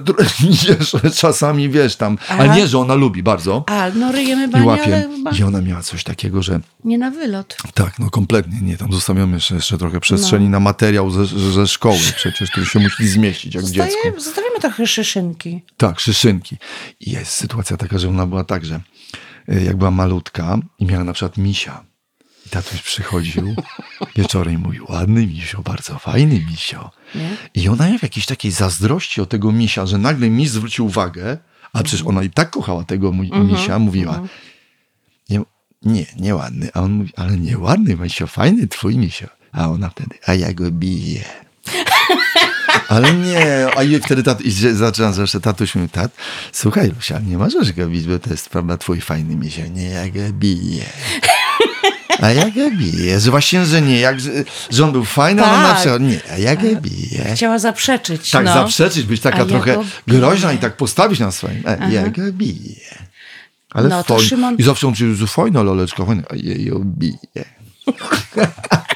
[0.80, 2.56] że czasami, wiesz, tam, ale Aha.
[2.56, 5.08] nie, że ona lubi bardzo A, no ryjemy i banie, ale łapie.
[5.16, 7.56] chyba I ona miała coś takiego, że nie na wylot.
[7.74, 10.50] tak, no kompletnie nie, tam zostawiamy jeszcze, jeszcze trochę przestrzeni No.
[10.50, 13.90] na materiał ze, ze szkoły przecież, który się musi zmieścić jak dziecko.
[13.92, 15.62] Zostaje, zostawimy trochę szyszynki.
[15.76, 16.56] Tak, szyszynki.
[17.00, 18.80] I jest sytuacja taka, że ona była tak, że
[19.48, 21.84] y, jak była malutka i miała na przykład misia.
[22.46, 23.54] I tatuś przychodził
[24.16, 26.90] wieczorem i mówił, ładny misio, bardzo fajny misio.
[27.14, 27.36] Nie?
[27.54, 31.38] I ona w jakiejś takiej zazdrości o tego misia, że nagle miś zwrócił uwagę,
[31.72, 34.20] a przecież ona i tak kochała tego mu- misia, mówiła,
[35.30, 35.40] nie,
[35.82, 36.70] nie, nie ładny.
[36.74, 39.26] A on mówi, ale nie ładny misio, fajny twój misio.
[39.52, 41.24] A ona wtedy, a ja go biję.
[42.88, 46.12] Ale nie, a i wtedy tat, i zaczynam zawsze tatuś mówi, tat,
[46.52, 49.62] słuchaj Lusia, nie możesz go bić, bo to jest prawda twój fajny misio.
[49.66, 50.84] Nie, ja go biję.
[52.20, 53.18] A ja go biję.
[53.18, 54.30] Właśnie, że nie, jak, że,
[54.84, 55.98] on był fajny, a ona na Tak.
[55.98, 57.32] nie, a ja go biję.
[57.34, 58.30] Chciała zaprzeczyć.
[58.30, 58.54] Tak, no.
[58.54, 61.62] zaprzeczyć, być A taka ja trochę groźna i tak postawić na swoim.
[61.66, 62.76] E, ja go biję.
[63.70, 64.30] Ale No to fajnie.
[64.30, 67.18] Szymon- I zawsze on że fajna loleczka, fajna, a ja ją biję.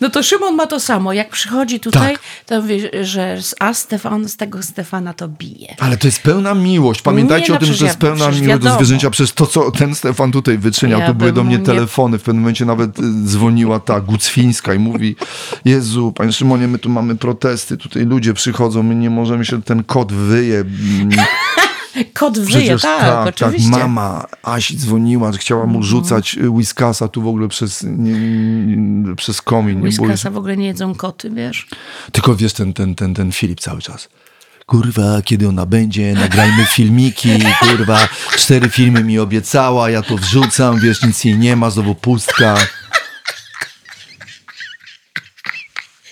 [0.00, 1.12] No to Szymon ma to samo.
[1.12, 2.22] Jak przychodzi tutaj, Tak.
[2.46, 5.76] to wie, że z a Stefan, z tego Stefana to bije.
[5.78, 7.02] Ale to jest pełna miłość.
[7.02, 9.46] Pamiętajcie Nie, no o tym, że przecież to jest pełna miłość do zwierzęcia przez to,
[9.46, 11.00] co ten Stefan tutaj wyczyniał.
[11.00, 12.18] Ja tu były do mnie nie- telefony.
[12.18, 15.16] W pewnym momencie nawet y, dzwoniła ta Gucwińska i mówi
[15.64, 19.84] Jezu, panie Szymonie, my tu mamy protesty, tutaj ludzie przychodzą, my nie możemy się, ten
[19.84, 20.64] kot wyje.
[22.04, 23.68] Kot wyje, Przecież tak, oczywiście.
[23.68, 23.82] Mhm.
[23.82, 29.16] mama Asi dzwoniła, że chciała mu rzucać y, Whiskasa tu w ogóle przez, nie, nie,
[29.16, 29.82] przez komin.
[29.82, 31.68] Whiskasa w ogóle nie jedzą koty, wiesz?
[32.12, 34.08] Tylko wiesz, ten, ten, ten, ten Filip cały czas.
[34.66, 41.02] Kurwa, kiedy ona będzie, nagrajmy filmiki, kurwa, cztery filmy mi obiecała, ja to wrzucam, wiesz,
[41.02, 42.54] nic jej nie ma, znowu pustka.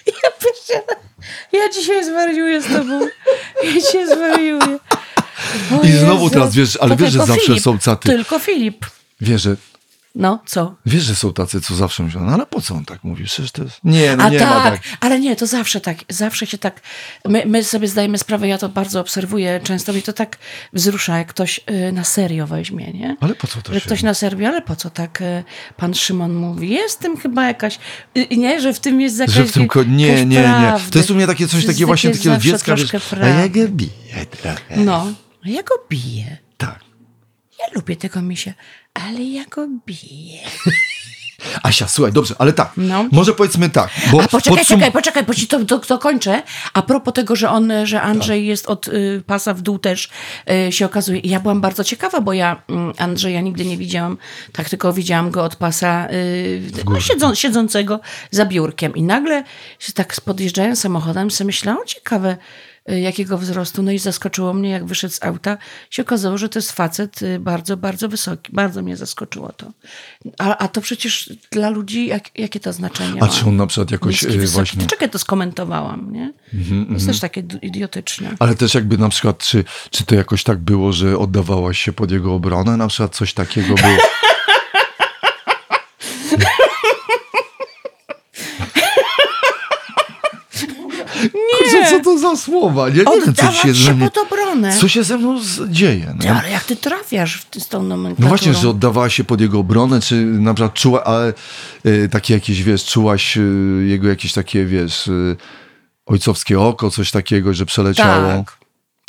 [0.06, 0.96] Ja pierdzielę.
[1.52, 3.00] Ja dzisiaj zwariuję z tobą.
[3.64, 4.78] Ja dzisiaj zwariuję.
[5.82, 6.30] O I znowu Jezu.
[6.30, 7.62] teraz, wiesz, ale To wiesz, że zawsze Filip.
[7.62, 8.86] są tacy- Tylko Filip.
[9.20, 9.56] Wiesz, że,
[10.14, 10.74] No, co?
[10.86, 13.24] wiesz, że są tacy, co zawsze myślą, no ale po co on tak mówi?
[13.24, 13.80] Przecież to jest...
[13.84, 14.80] Nie, no nie tak, ma tak.
[15.00, 16.80] ale nie, to zawsze tak, zawsze się tak,
[17.24, 20.38] my, my sobie zdajemy sprawę, ja to bardzo obserwuję, często mi to tak
[20.72, 23.16] wzrusza, jak ktoś y, na serio weźmie, nie?
[23.20, 23.86] Ale po co to Że się...
[23.86, 25.44] ktoś na serio, ale po co tak y,
[25.76, 26.70] pan Szymon mówi?
[26.70, 27.78] Jest w tym chyba jakaś,
[28.16, 30.42] y, nie, że w tym jest jakaś Że w tym ko- nie, nie, nie.
[30.42, 30.90] prawdy.
[30.90, 32.90] To jest u mnie takie coś takiego właśnie takie dziecka, wiesz,
[33.22, 33.90] a ja go biję
[34.42, 34.76] trochę.
[34.76, 35.06] No,
[35.44, 36.36] a ja go biję.
[36.56, 36.80] Tak.
[37.60, 38.52] Ja lubię tego misia,
[38.94, 40.40] ale ja go biję.
[41.62, 43.06] Asia, słuchaj, dobrze, ale tak, No.
[43.12, 46.42] może powiedzmy tak, bo A poczekaj, podsum- czekaj, poczekaj, bo ci to, to, to kończę.
[46.72, 48.46] A propos tego, że on, że Andrzej Tak.
[48.46, 50.08] jest od y, pasa w dół też
[50.68, 51.20] y, się okazuje.
[51.24, 54.18] Ja byłam bardzo ciekawa, bo ja mm, Andrzeja nigdy nie widziałam,
[54.52, 58.96] tak tylko widziałam go od pasa y, no, siedzą, siedzącego za biurkiem.
[58.96, 59.44] I nagle
[59.78, 62.36] się tak podjeżdżając samochodem sobie myślałam, o ciekawe, y,
[62.96, 63.82] jakiego wzrostu.
[63.82, 65.58] No i zaskoczyło mnie, jak wyszedł z auta,
[65.90, 68.52] się okazało, że to jest facet y, bardzo, bardzo wysoki.
[68.52, 69.72] Bardzo mnie zaskoczyło to.
[70.38, 73.32] A, a to przecież dla ludzi, jak, jakie to znaczenie A ma?
[73.32, 74.52] czy on na przykład jakoś Niski, wysoki.
[74.54, 74.72] właśnie...
[74.72, 76.32] Mhm, To czekaj, to skomentowałam, nie?
[76.86, 78.36] to jest też takie idiotyczne.
[78.38, 82.10] Ale też jakby na przykład, czy, czy to jakoś tak było, że oddawałaś się pod
[82.10, 82.76] jego obronę?
[82.76, 83.96] Na przykład coś takiego było.
[91.72, 91.77] Nie.
[91.90, 92.88] Co to za słowa?
[92.88, 94.76] Nie, wiem, co się, się mnie, pod obronę.
[94.80, 96.14] co się ze mną dzieje.
[96.20, 96.34] Ty, Nie?
[96.34, 98.24] ale jak ty trafiasz w, z tą nomenklaturą?
[98.24, 101.32] No właśnie, że oddawała się pod jego obronę, czy na przykład czuła, ale
[101.86, 105.36] y, takie jakieś, wiesz, czułaś y, jego jakieś takie, wiesz, y,
[106.06, 108.32] ojcowskie oko, coś takiego, że przeleciało.
[108.32, 108.58] Tak.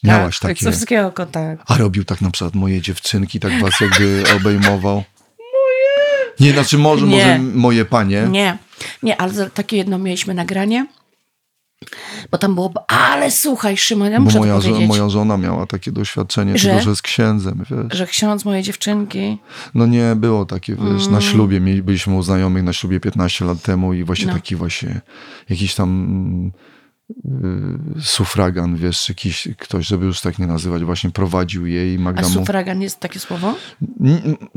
[0.04, 0.66] Miałaś tak, takie.
[0.68, 1.60] ojcowskie oko, tak.
[1.68, 4.96] A robił tak na przykład moje dziewczynki, tak was jakby obejmował.
[4.96, 6.34] Moje?
[6.40, 7.18] Nie, znaczy może, Nie.
[7.18, 8.28] może moje panie.
[8.32, 8.58] Nie,
[9.04, 10.86] nie, ale takie jedno mieliśmy nagranie,
[12.32, 15.92] bo tam było, ale słuchaj, Szymon, ja Bo muszę moja, to moja żona miała takie
[15.92, 16.70] doświadczenie, Że?
[16.70, 17.98] tylko że z księdzem, wiesz.
[17.98, 19.38] że ksiądz moje dziewczynki,
[19.76, 23.62] No nie, było takie, wiesz, na ślubie, mieli- byliśmy u znajomych na ślubie 15 lat
[23.62, 24.34] temu i właśnie No.
[24.34, 25.02] taki właśnie,
[25.50, 26.52] jakiś tam mm,
[28.02, 32.34] sufragan, wiesz, jakiś ktoś, żeby już tak nie nazywać, właśnie prowadził jej a Magda mu...
[32.34, 33.56] sufragan jest takie słowo?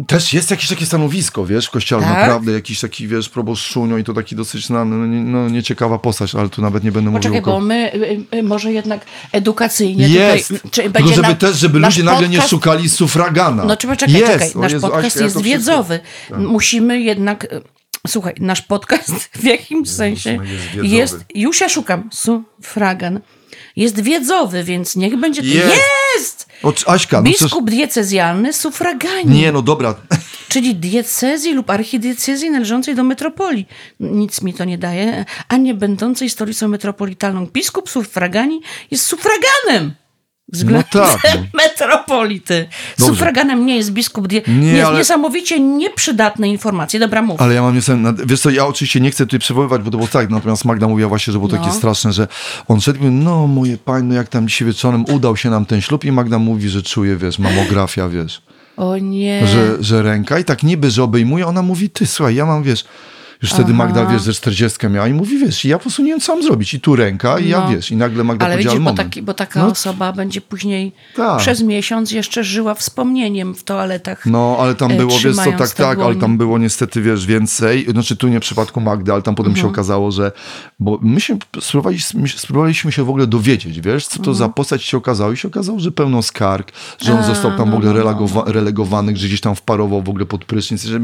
[0.07, 2.11] Też jest jakieś takie stanowisko, wiesz, w kościele, Tak?
[2.11, 6.34] naprawdę, jakiś taki, wiesz, proboszcz Szunio i to taki dosyć, no, no, no nieciekawa postać,
[6.34, 7.53] ale tu nawet nie będę Poczekaj, mówił.
[7.53, 10.70] bo o my y, y, może jednak edukacyjnie Jest, tutaj...
[10.70, 13.64] Czy tylko żeby na- też, żeby ludzie nagle nie podcast- szukali sufragana.
[13.64, 14.32] No trzeba czekać, jest.
[14.32, 14.50] czekaj.
[14.55, 16.00] Nasz Jezu, podcast Aśka, ja jest wszystko- wiedzowy.
[16.38, 17.46] Musimy jednak...
[18.07, 20.38] Słuchaj, nasz podcast w jakimś sensie
[20.82, 21.24] jest.
[21.34, 22.11] Już ja szukam.
[22.12, 23.20] Sufragan.
[23.76, 25.42] Jest wiedzowy, więc niech będzie...
[25.42, 25.80] Jest.
[26.16, 26.46] jest!
[26.62, 27.22] O, Aśka, no.
[27.22, 29.40] Biskup diecezjalny sufragani.
[29.40, 29.94] Nie, no dobra.
[30.48, 33.66] Czyli diecezji lub archidiecezji należącej do metropolii.
[34.00, 37.46] Nic mi to nie daje, a nie będącej stolicą metropolitalną.
[37.46, 39.94] Biskup sufragani jest sufraganem.
[40.53, 41.40] Względem No tak, no.
[41.64, 42.68] metropolity.
[42.98, 43.12] Dobrze.
[43.14, 44.28] Sufraganem nie jest biskup.
[44.28, 44.42] Die...
[44.48, 47.00] Nie, Nie, ale- Niesamowicie nieprzydatne informacje.
[47.00, 47.40] Dobra, mów.
[47.40, 50.09] Ale ja mam niestety, wiesz co, ja oczywiście nie chcę tutaj przywoływać, bo to było
[50.09, 51.72] tak, natomiast Magda mówiła właśnie, że było takie No.
[51.72, 52.28] straszne, że
[52.68, 55.66] on szedł i mówi, no moje panie, no jak tam dzisiaj wieczorem udał się nam
[55.66, 58.42] ten ślub i Magda mówi, że czuje, wiesz, mamografia, wiesz,
[58.76, 59.46] O nie.
[59.46, 62.84] że, że ręka i tak niby, że obejmuje, ona mówi, ty, słuchaj, ja mam, wiesz,
[63.43, 66.09] już wtedy Magda, wiesz, ze 40 miała i mówi, wiesz, i ja po prostu nie
[66.09, 67.68] wiem, co mam zrobić i tu ręka i ja, No.
[67.70, 69.66] wiesz, i nagle Magda Ale powiedziała, widzisz, bo, taki, bo taka No.
[69.66, 71.38] osoba będzie później Tak.
[71.38, 74.26] przez miesiąc jeszcze żyła wspomnieniem w toaletach.
[74.26, 77.86] No, ale tam e, było, wiesz co, tak, tak, ale tam było niestety, wiesz, więcej.
[77.90, 79.66] Znaczy tu nie w przypadku Magdy, ale tam potem Mhm.
[79.66, 80.32] się okazało, że,
[80.80, 84.36] bo my się spróbowaliśmy, spróbowaliśmy się w ogóle dowiedzieć, wiesz, co to Mhm.
[84.36, 87.68] za postać się okazało i się okazało, że pełno skarg, że on A, został tam
[87.68, 88.05] w no, ogóle no, no.
[88.05, 91.01] relegowa- relegowany, że gdzieś tam wparował w ogóle pod prysznic, że,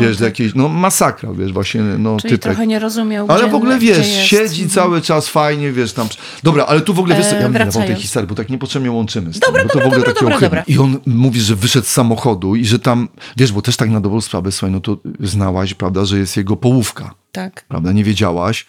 [0.00, 2.42] wiesz, do jakiejś, no masakra, wiesz, właśnie, no Czyli typek.
[2.42, 4.10] trochę nie rozumiał, Ale gdzie, w ogóle wiesz, jest.
[4.10, 6.08] siedzi cały czas fajnie, wiesz tam.
[6.42, 9.32] Dobra, ale tu w ogóle wiesz, E, ja tej historii, bo tak niepotrzebnie łączymy.
[9.32, 10.62] Z Dobra, tym, bo to dobra, w ogóle dobra, takie dobra, dobra.
[10.66, 14.00] I on mówi, że wyszedł z samochodu i że tam, wiesz, bo też tak na
[14.00, 17.64] dobrą sprawę, słuchaj, no to znałaś, prawda, że jest jego połówka, Tak.
[17.68, 18.66] prawda, nie wiedziałaś,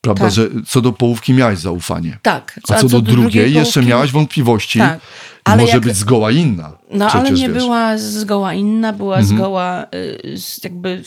[0.00, 0.32] prawda, Tak.
[0.32, 2.18] że co do połówki miałaś zaufanie.
[2.22, 2.60] Tak.
[2.68, 4.98] A co, do drugiej, jeszcze połówki- miałaś wątpliwości, Tak.
[5.44, 6.72] Ale może jak- być zgoła inna.
[6.90, 7.56] No ale Przecież, nie wiesz.
[7.62, 7.64] Mhm.
[7.66, 11.02] była zgoła inna, była zgoła y, jakby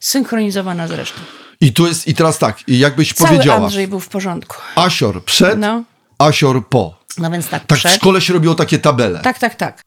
[0.00, 1.20] synchronizowana z resztą.
[1.60, 4.56] I tu jest, i teraz tak, i jakbyś Cały powiedziała, Andrzej był w porządku.
[4.76, 5.82] Asior przed, No.
[6.18, 6.94] Asior po.
[7.18, 7.92] No więc tak, Tak w przed...
[7.94, 9.20] szkole się robiło takie tabele.
[9.20, 9.82] Tak, tak, tak.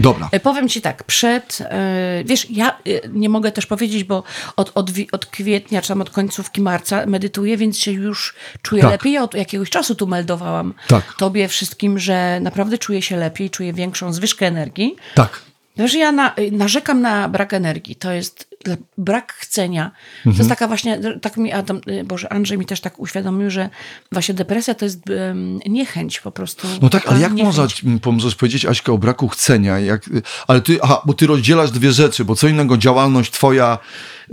[0.00, 0.28] Dobra.
[0.32, 4.22] E, Powiem ci tak, przed, e, wiesz, ja e, nie mogę też powiedzieć, bo
[4.56, 8.90] od, od, od kwietnia, czy tam od końcówki marca medytuję, więc się już czuję Tak.
[8.90, 9.12] lepiej.
[9.12, 11.14] Ja od jakiegoś czasu tu meldowałam Tak.
[11.18, 14.96] tobie wszystkim, że naprawdę czuję się lepiej, czuję większą zwyżkę energii.
[15.14, 15.40] Tak.
[15.76, 17.96] Wiesz, ja na, narzekam na brak energii.
[17.96, 19.90] To jest dla- brak chcenia.
[20.24, 20.36] To Mhm.
[20.38, 23.68] jest taka właśnie, tak mi Adam, y, Boże, Andrzej mi też tak uświadomił, że
[24.12, 26.66] właśnie depresja to jest um, niechęć po prostu.
[26.82, 27.56] No tak, ale jak Niechęć.
[27.56, 29.78] możesz, możesz powiedzieć, Aśka, o braku chcenia?
[29.78, 30.10] Jak,
[30.46, 33.78] ale ty, aha, bo ty rozdzielasz dwie rzeczy, bo co innego działalność twoja,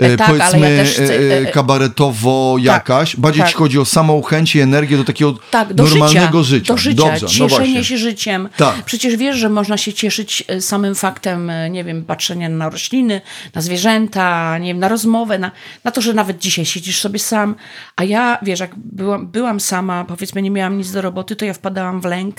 [0.02, 3.50] e, E, tak, powiedzmy, ja chcę- e, kabaretowo jakaś, bardziej tak.
[3.52, 6.74] ci chodzi o samą chęć i energię do takiego Tak, do normalnego życia, życia.
[6.74, 7.84] Do życia, Dobrze, no cieszenie właśnie.
[7.84, 8.50] się życiem.
[8.58, 8.76] Tak.
[8.86, 13.22] Przecież wiesz, że można się cieszyć samym faktem, nie wiem, patrzenia na rośliny,
[13.56, 15.52] na zwierzęta, ta, nie wiem, na rozmowę, na,
[15.84, 17.56] na to, że nawet dzisiaj siedzisz sobie sam,
[17.96, 21.54] a ja, wiesz, jak byłam, byłam sama, powiedzmy, nie miałam nic do roboty, to ja
[21.54, 22.36] wpadałam w lęk,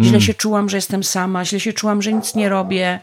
[0.00, 0.20] źle Mm.
[0.20, 3.00] się czułam, że jestem sama, źle się czułam, że nic nie robię,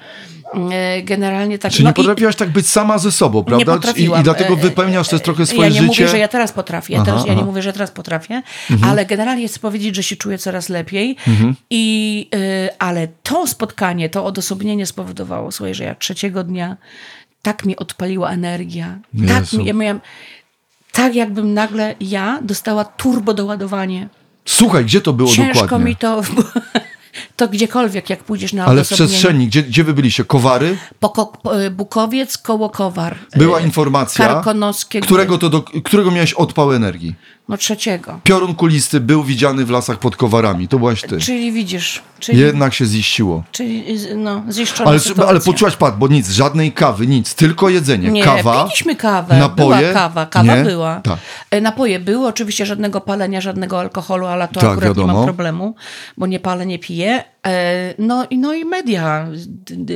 [0.72, 1.72] E, generalnie tak.
[1.72, 3.66] Czy no nie potrafiłaś tak być sama ze sobą, prawda?
[4.02, 4.20] Nie potrafiłam.
[4.20, 5.88] I, I dlatego E, wypełniasz też trochę swoje ja nie życie.
[5.88, 6.96] mówię, że ja teraz potrafię.
[6.96, 7.40] Aha, teraz, ja nie aha.
[7.40, 7.48] Mhm.
[7.48, 8.42] mówię, że teraz potrafię,
[8.84, 11.16] ale generalnie chcę powiedzieć, że się czuję coraz lepiej.
[11.28, 11.56] Mhm.
[11.70, 16.78] I, y, ale to spotkanie, to odosobnienie spowodowało, słuchaj, że ja trzeciego dnia
[17.42, 19.00] tak mi odpaliła energia.
[19.28, 19.58] Tak Jezu.
[19.58, 20.02] mi, ja miałam,
[20.92, 24.10] tak jakbym nagle ja dostała turbo doładowanie.
[24.46, 25.86] Słuchaj, gdzie to było Ciężko dokładnie?
[25.86, 26.22] mi to...
[27.36, 30.24] To gdziekolwiek, jak pójdziesz na Ale w przestrzeni, gdzie, gdzie wy byliście?
[30.26, 30.78] Kowary?
[31.00, 33.16] Poko, po- Bukowiec koło Kowar.
[33.38, 34.44] Była Y, informacja,
[35.02, 37.16] którego, to do, którego miałeś odpał energii.
[37.50, 38.20] No trzeciego.
[38.24, 40.68] Piorun kulisty był widziany w lasach pod Kowarami.
[40.68, 41.18] To byłaś ty.
[41.18, 43.44] Czyli widzisz, czyli, Jednak się ziściło.
[43.52, 45.26] czyli y, no, ziszczona Ale, sytuacja.
[45.30, 48.12] ale poczułaś pad, bo nic, żadnej kawy, nic, tylko jedzenie.
[48.12, 48.64] Nie, Kawa.
[48.64, 49.40] piliśmy kawę.
[49.40, 49.80] napoje?
[49.80, 50.64] Była kawa, kawa Nie?
[50.64, 51.02] była.
[51.02, 51.20] Tak.
[51.52, 55.14] E, Napoje były, oczywiście żadnego palenia, żadnego alkoholu, ale to Tak, akurat nie wiadomo.
[55.14, 55.76] mam problemu,
[56.18, 57.24] bo nie palę, nie piję.
[57.48, 59.28] E, No, i- no i media,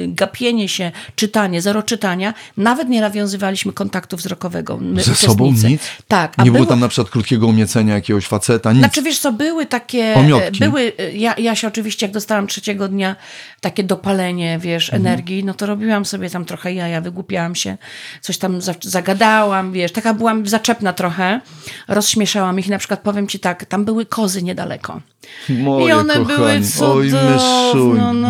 [0.08, 2.34] gapienie się, czytanie, zero czytania.
[2.58, 4.78] Nawet nie nawiązywaliśmy kontaktu wzrokowego.
[4.82, 5.82] My, Ze sobą nic?
[6.08, 6.38] Tak.
[6.38, 8.80] Nie było było- tam na przykład krótkiego umiecenia jakiegoś faceta, nic.
[8.80, 10.60] Znaczy wiesz co, były takie, Omiotki.
[10.60, 13.16] były, ja, ja się oczywiście jak dostałam trzeciego dnia
[13.62, 15.06] takie dopalenie, wiesz, Mhm.
[15.08, 17.78] energii, no to robiłam sobie tam trochę jaja, wygłupiałam się,
[18.22, 21.42] coś tam za, zagadałam, wiesz, taka byłam zaczepna trochę,
[21.88, 25.02] rozśmieszałam ich, na przykład powiem ci tak, tam były kozy niedaleko.
[25.50, 26.38] Moje I one kochani.
[26.38, 28.22] były Oj, cudowne, myszuń.
[28.22, 28.28] no.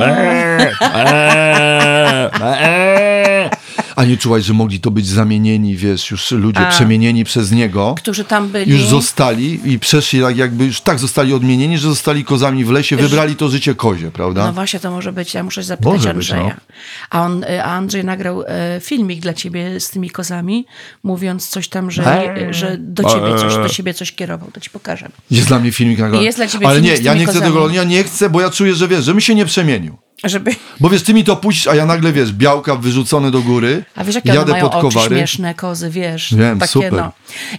[3.97, 6.69] A nie czułaś, że mogli to być zamienieni, wiesz, już ludzie A.
[6.69, 7.95] przemienieni przez niego?
[7.97, 8.71] którzy tam byli.
[8.71, 12.95] Już zostali i przeszli tak jakby, już tak zostali odmienieni, że zostali kozami w lesie,
[12.95, 14.45] wybrali to życie kozie, prawda?
[14.45, 16.43] No właśnie, to może być, ja muszę zapytać Może być, Andrzeja.
[16.43, 16.75] no.
[17.09, 20.65] A, on, a Andrzej nagrał e, filmik dla ciebie z tymi kozami,
[21.03, 24.51] mówiąc coś tam, że, że do ciebie coś, do ciebie coś kierował.
[24.51, 25.09] To ci pokażę.
[25.31, 26.23] Jest dla mnie filmik nagrany.
[26.25, 27.53] Jest dla ciebie Ale filmik nie, z ja nie chcę kozami.
[27.53, 29.97] tego, ja nie chcę, bo ja czuję, że wiesz, że mi się nie przemienił.
[30.23, 30.51] Żeby...
[30.79, 34.03] Bo wiesz, ty mi to puścisz, a ja nagle, wiesz, białka wyrzucone do góry, A
[34.03, 35.15] wiesz, jakie one jadę mają pod oczy kowary.
[35.15, 36.35] śmieszne, kozy, wiesz.
[36.35, 36.93] Wiem, takie, super.
[36.93, 37.11] No.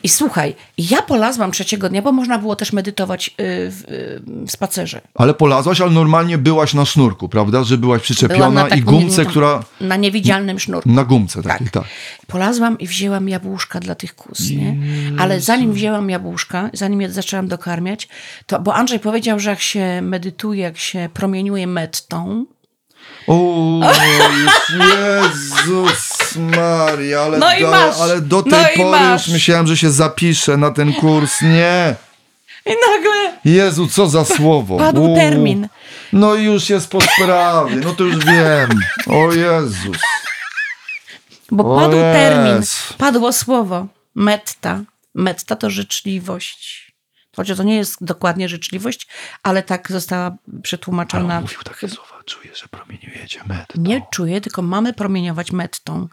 [0.03, 3.33] I słuchaj, ja polazłam trzeciego dnia, bo można było też medytować y,
[3.71, 5.01] w, y, w spacerze.
[5.15, 7.65] Ale polazłaś, ale normalnie byłaś na sznurku, prawda?
[7.65, 9.63] Że byłaś przyczepiona na tak- i gumce, która...
[9.81, 10.91] Na niewidzialnym sznurku.
[10.91, 11.85] Na gumce takiej, tak.
[12.27, 14.77] Polazłam i wzięłam jabłuszka dla tych kus, nie?
[15.19, 18.09] Ale zanim wzięłam jabłuszka, zanim je zaczęłam dokarmiać,
[18.47, 22.47] to, bo Andrzej powiedział, że jak się medytuje, jak się promieniuje mettą,
[23.29, 23.81] O,
[24.79, 28.01] Jezus Maria, ale, No i masz.
[28.01, 29.27] ale do tej No i pory masz.
[29.27, 31.43] już myślałem, że się zapiszę na ten kurs.
[31.43, 31.95] Nie.
[32.67, 34.77] i nagle Jezu, co za słowo.
[34.77, 35.15] Padł U.
[35.17, 35.69] termin.
[36.13, 38.69] No i już jest po sprawie, no to już wiem.
[39.07, 39.97] O Jezus.
[41.51, 42.63] Bo O padł termin,
[42.99, 44.81] padło słowo metta.
[45.15, 46.88] Metta to życzliwość.
[47.39, 49.09] Chociaż to nie jest dokładnie życzliwość,
[49.43, 51.41] ale tak została przetłumaczona.
[51.41, 53.67] Mówił takie słowa, czuję, że promieniujecie med.
[53.75, 56.09] Nie czuję, tylko mamy promieniować mettą.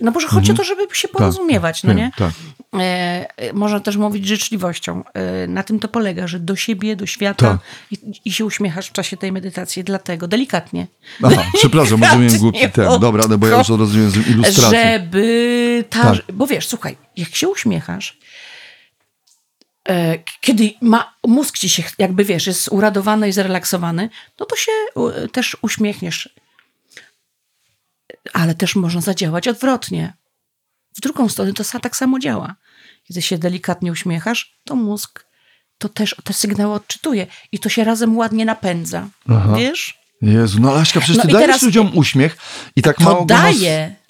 [0.00, 2.10] No może chodzi o to, żeby się porozumiewać, no wiem, nie?
[2.16, 2.32] tak.
[2.74, 5.04] E, e, można też mówić życzliwością.
[5.14, 7.60] E, na tym to polega, że do siebie, do świata Tak.
[7.90, 9.84] i, i się uśmiechasz w czasie tej medytacji.
[9.84, 10.86] Dlatego delikatnie.
[11.22, 13.00] Aha, przepraszam, rozumiem głupi Delikatnie, ten.
[13.00, 14.78] Dobra, no bo ja już rozumiem z ilustracji.
[14.78, 16.32] Żeby ta, Tak.
[16.32, 18.18] bo wiesz, słuchaj, jak się uśmiechasz,
[20.40, 24.08] kiedy ma, mózg ci się, jakby wiesz, jest uradowany i zrelaksowany,
[24.40, 26.34] no to się e, też uśmiechniesz.
[28.32, 30.14] Ale też można zadziałać odwrotnie.
[30.96, 32.54] W drugą stronę to tak samo działa.
[33.08, 35.24] Kiedy się delikatnie uśmiechasz, to mózg
[35.78, 39.08] to też te sygnały odczytuje i to się razem ładnie napędza.
[39.28, 39.54] Aha.
[39.56, 40.03] Wiesz?
[40.32, 42.36] Jezu, no Alaśka, przecież No ty i dajesz teraz- ludziom uśmiech
[42.76, 43.54] i tak To mało go masz-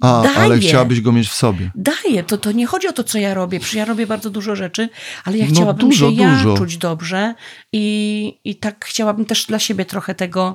[0.01, 0.61] A, ale daję.
[0.69, 1.71] chciałabyś go mieć w sobie.
[1.75, 3.61] Daję, to, to nie chodzi o to, co ja robię.
[3.61, 4.89] Przecież ja robię bardzo dużo rzeczy,
[5.25, 6.57] ale ja No chciałabym dużo, się ja dużo.
[6.59, 7.35] czuć dobrze
[7.73, 10.55] i, i tak chciałabym też dla siebie trochę tego.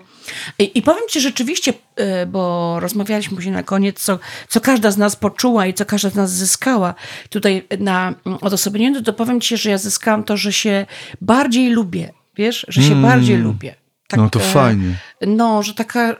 [0.59, 4.97] I, i powiem ci rzeczywiście, y, bo rozmawialiśmy później na koniec, co, co każda z
[4.97, 6.93] nas poczuła i co każda z nas zyskała
[7.29, 10.85] tutaj na mm, odosobnieniu, to powiem ci, że ja zyskałam to, że się
[11.21, 13.75] bardziej lubię, wiesz, że się bardziej lubię.
[14.09, 14.95] Tak, No to e, fajnie.
[15.27, 16.15] no, że taka,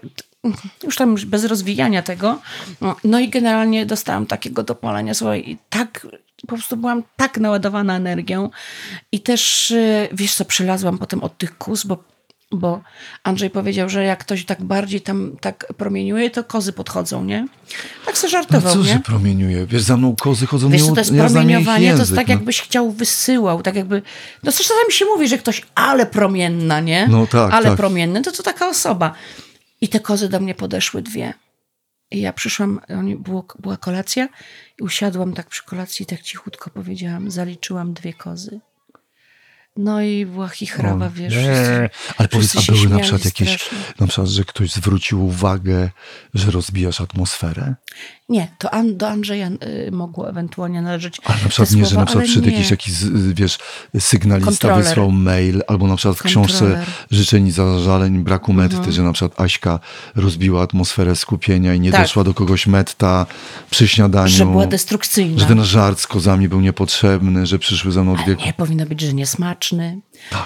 [0.84, 2.42] już tam bez rozwijania tego,
[3.04, 6.08] no i generalnie dostałam takiego dopalenia, słuchaj, i tak,
[6.42, 8.50] po prostu byłam tak naładowana energią
[9.12, 12.04] i też, y, wiesz co, przylazłam potem od tych kus, bo,
[12.52, 12.82] bo
[13.24, 17.48] Andrzej powiedział, że jak ktoś tak bardziej tam tak promieniuje, to kozy podchodzą, nie?
[18.06, 18.86] Tak se No żartował, co nie?
[18.94, 19.66] się promieniuje?
[19.66, 21.86] Wiesz, za mną kozy chodzą, Wiesz, nie, to jest ja promieniowanie?
[21.86, 22.34] język, to jest tak, no.
[22.34, 24.02] jakbyś chciał wysyłał, tak jakby.
[24.44, 27.08] No zresztą czasami się mówi, że ktoś ale promienna, nie?
[27.08, 27.78] No tak, Ale tak.
[27.78, 29.14] promienny, to to taka osoba.
[29.82, 31.34] I te kozy do mnie podeszły dwie.
[32.12, 34.28] I ja przyszłam, oni, było, była kolacja
[34.80, 38.60] i usiadłam tak przy kolacji i tak cichutko powiedziałam, zaliczyłam dwie kozy.
[39.80, 41.36] No i była chichrawa, O, wiesz.
[41.36, 41.90] nie.
[42.18, 43.78] Ale powiedz, a były na przykład jakieś, strasznie.
[44.00, 45.90] na przykład, że ktoś zwrócił uwagę,
[46.34, 47.76] że rozbijasz atmosferę?
[48.30, 49.48] Nie, to An, do Andrzeja
[49.88, 52.52] y, mogło ewentualnie należeć Ale na przykład nie, że na przykład ale przy nie.
[52.52, 52.92] jakiś taki,
[53.34, 53.58] wiesz,
[54.00, 54.84] sygnalista Kontroler.
[54.84, 56.78] wysłał mail, albo na przykład w książce Kontroler.
[56.80, 56.98] Mhm.
[57.12, 59.80] życzeń i zażaleń braku metty, że na przykład Aśka
[60.16, 62.02] rozbiła atmosferę skupienia i nie Tak.
[62.02, 63.26] doszła do kogoś metta
[63.70, 64.28] przy śniadaniu.
[64.30, 65.40] Że była destrukcyjna.
[65.40, 68.36] Że ten żart z kozami był niepotrzebny, że przyszły ze mną dwie...
[68.46, 70.00] Nie, powinno być, że niesmaczny,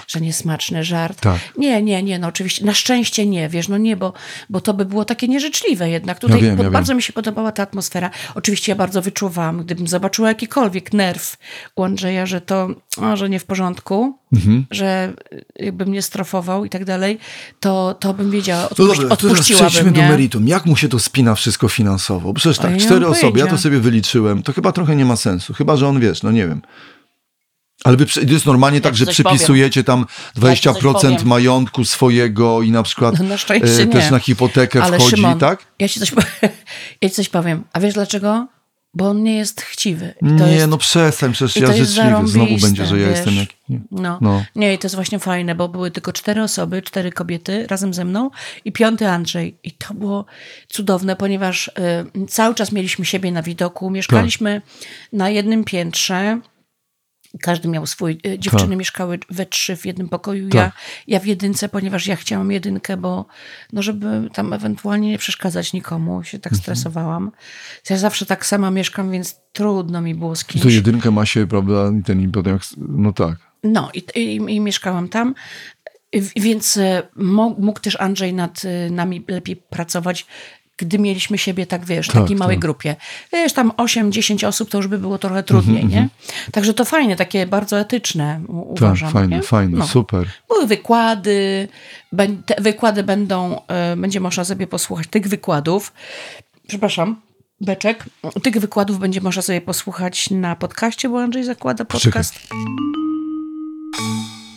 [0.06, 1.20] że niesmaczny żart.
[1.20, 1.38] Tak.
[1.58, 4.12] Nie, nie, nie, no oczywiście, na szczęście nie, wiesz, no nie, bo,
[4.50, 6.18] bo to by było takie nieżyczliwe jednak.
[6.18, 6.96] Tutaj wiem, pod- ja bardzo wiem.
[6.96, 8.10] mi się podobała ta atmosfera.
[8.34, 11.36] Oczywiście ja bardzo wyczuwałam, gdybym zobaczyła jakikolwiek nerw
[11.76, 12.68] u Andrzeja, że to,
[13.14, 14.66] że nie w porządku, Mhm.
[14.70, 15.12] że
[15.56, 17.18] jakby mnie strofował i tak dalej,
[17.60, 20.48] to, to bym wiedziała, No odpuści, dobra, to teraz przejdźmy do meritum.
[20.48, 22.34] Jak mu się to spina wszystko finansowo?
[22.34, 25.54] Przecież tak, cztery osoby, ja to sobie wyliczyłem, to chyba trochę nie ma sensu.
[25.54, 26.62] Chyba, że on wiesz, no nie wiem.
[27.84, 31.16] Ale wy, jest normalnie tak, ci że przypisujecie tam ci coś 20% powiem.
[31.24, 35.66] majątku swojego i na przykład No, na e, też na hipotekę Ale wchodzi, Szymon, tak?
[35.78, 36.12] Ja ci, coś,
[37.02, 37.64] ja ci coś powiem.
[37.72, 38.46] A wiesz dlaczego?
[38.94, 40.14] Bo on nie jest chciwy.
[40.22, 42.26] I to Nie, jest, no przestań, przecież ja to jest życzliwy.
[42.28, 43.16] Znowu będzie, że ja wiesz.
[43.16, 43.48] jestem jak...
[43.68, 43.80] Nie.
[43.90, 44.18] No.
[44.20, 44.44] No.
[44.56, 48.04] Nie, i to jest właśnie fajne, bo były tylko cztery osoby, cztery kobiety razem ze
[48.04, 48.30] mną
[48.64, 49.58] i piąty Andrzej.
[49.62, 50.24] I to było
[50.68, 53.90] cudowne, ponieważ y, cały czas mieliśmy siebie na widoku.
[53.90, 54.62] Mieszkaliśmy
[55.12, 56.40] na jednym piętrze.
[57.40, 58.18] Każdy miał swój.
[58.26, 58.78] y, Dziewczyny Tak.
[58.78, 60.48] mieszkały we trzy w jednym pokoju.
[60.48, 60.54] Tak.
[60.60, 60.72] Ja,
[61.06, 63.26] ja w jedynce, ponieważ ja chciałam jedynkę, bo
[63.72, 66.40] no żeby tam ewentualnie nie przeszkadzać nikomu, się Mhm.
[66.40, 67.30] tak stresowałam.
[67.90, 70.62] Ja zawsze tak sama mieszkam, więc trudno mi było z I kimś.
[70.62, 72.58] to jedynkę ma się, prawda, i ten i potem.
[72.76, 73.36] No tak.
[73.64, 75.34] No i, i, i mieszkałam tam,
[76.36, 77.02] więc e,
[77.58, 80.26] mógł też Andrzej nad e, nami lepiej pracować,
[80.76, 82.62] gdy mieliśmy siebie tak, wiesz, w Tak, takiej małej tak.
[82.62, 82.96] grupie.
[83.32, 86.08] Wiesz, tam 8-10 osób to już by było trochę trudniej, nie?
[86.52, 89.10] Także to fajne, takie bardzo etyczne Mhm, Tak, uważam.
[89.12, 89.42] fajne, nie?
[89.42, 89.86] fajne, No.
[89.86, 90.28] super.
[90.48, 91.68] Były wykłady,
[92.46, 95.92] te wykłady będą, e, będzie można sobie posłuchać tych wykładów.
[96.68, 97.20] Przepraszam,
[97.60, 98.04] Beczek.
[98.42, 102.22] Tych wykładów będzie można sobie posłuchać na podcaście, bo Andrzej zakłada Poczekaj.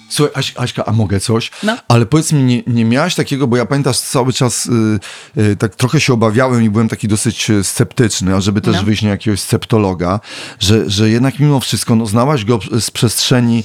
[0.10, 1.51] Słuchaj, Aś, Aśka, a mogę coś?
[1.64, 1.78] No.
[1.88, 5.76] Ale powiedz mi, nie, nie miałaś takiego, bo ja pamiętasz cały czas y, y, tak
[5.76, 8.84] trochę się obawiałem i byłem taki dosyć y, sceptyczny, a żeby też No.
[8.84, 10.20] wyjść na jakiegoś sceptologa,
[10.60, 13.64] że, że jednak mimo wszystko, no znałaś go z przestrzeni,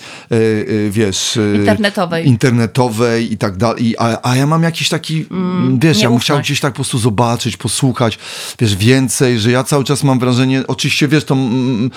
[0.91, 1.39] wiesz...
[1.55, 2.29] Internetowej.
[2.29, 6.39] Internetowej i tak dalej, a, a ja mam jakiś taki, mm, wiesz, ja bym chciał
[6.41, 8.19] gdzieś tak po prostu zobaczyć, posłuchać,
[8.59, 11.35] wiesz, więcej, że ja cały czas mam wrażenie, oczywiście, wiesz, to...
[11.35, 11.91] Mm,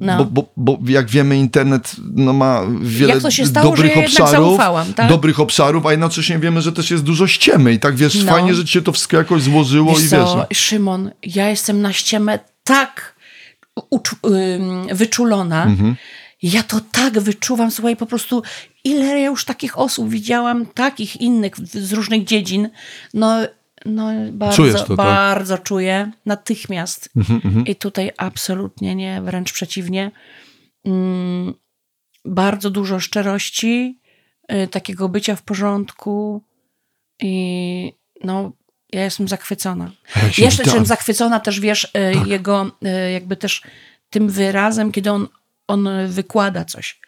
[0.00, 0.24] No.
[0.24, 4.02] bo, bo, bo jak wiemy, internet no, ma wiele Jak to się stało, dobrych ja
[4.24, 4.60] obszarów,
[4.96, 5.08] tak?
[5.08, 8.32] dobrych obszarów, a jednocześnie wiemy, że też jest dużo ściemy i tak wiesz, No.
[8.32, 10.34] fajnie, że ci się to wszystko jakoś złożyło Wiesz i co, wiesz.
[10.34, 10.46] No.
[10.52, 13.18] Szymon, ja jestem na ściemę tak
[14.92, 15.64] wyczulona.
[15.64, 15.96] Mhm.
[16.42, 18.42] Ja to tak wyczuwam, słuchaj, po prostu
[18.84, 22.68] ile ja już takich osób widziałam, takich innych z różnych dziedzin.
[23.14, 23.38] No,
[23.86, 24.96] no bardzo, to, tak?
[24.96, 27.10] bardzo czuję natychmiast.
[27.16, 30.10] Mhm, I tutaj absolutnie nie, wręcz przeciwnie.
[30.84, 31.54] Mm,
[32.34, 34.00] bardzo dużo szczerości,
[34.52, 36.42] y, takiego bycia w porządku
[37.22, 37.92] i
[38.24, 38.52] no,
[38.92, 39.90] ja jestem zachwycona.
[40.16, 42.26] Ja Jeszcze jestem zachwycona też, wiesz, y, Tak.
[42.26, 42.70] jego
[43.06, 43.62] y, jakby też
[44.10, 45.28] tym wyrazem, kiedy on,
[45.68, 47.00] on wykłada coś.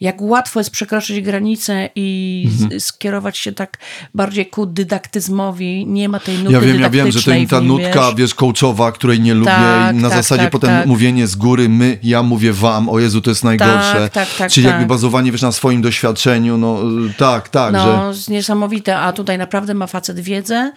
[0.00, 2.80] Jak łatwo jest przekroczyć granicę i Mhm.
[2.80, 3.78] skierować się tak
[4.14, 5.86] bardziej ku dydaktyzmowi.
[5.86, 8.14] Nie ma tej nuty Ja wiem, ja wiem, że to ta nutka, wiesz.
[8.16, 10.86] wiesz, coachowa, której nie lubię Tak, i na tak, zasadzie tak, potem tak.
[10.86, 14.10] mówienie z góry, my, ja mówię wam, o Jezu, to jest najgorsze.
[14.12, 16.78] tak, tak, Czyli jakby bazowanie, wiesz, na swoim doświadczeniu, no
[17.18, 17.78] tak, tak, że...
[17.96, 20.72] No, jest niesamowite, a tutaj naprawdę ma facet wiedzę,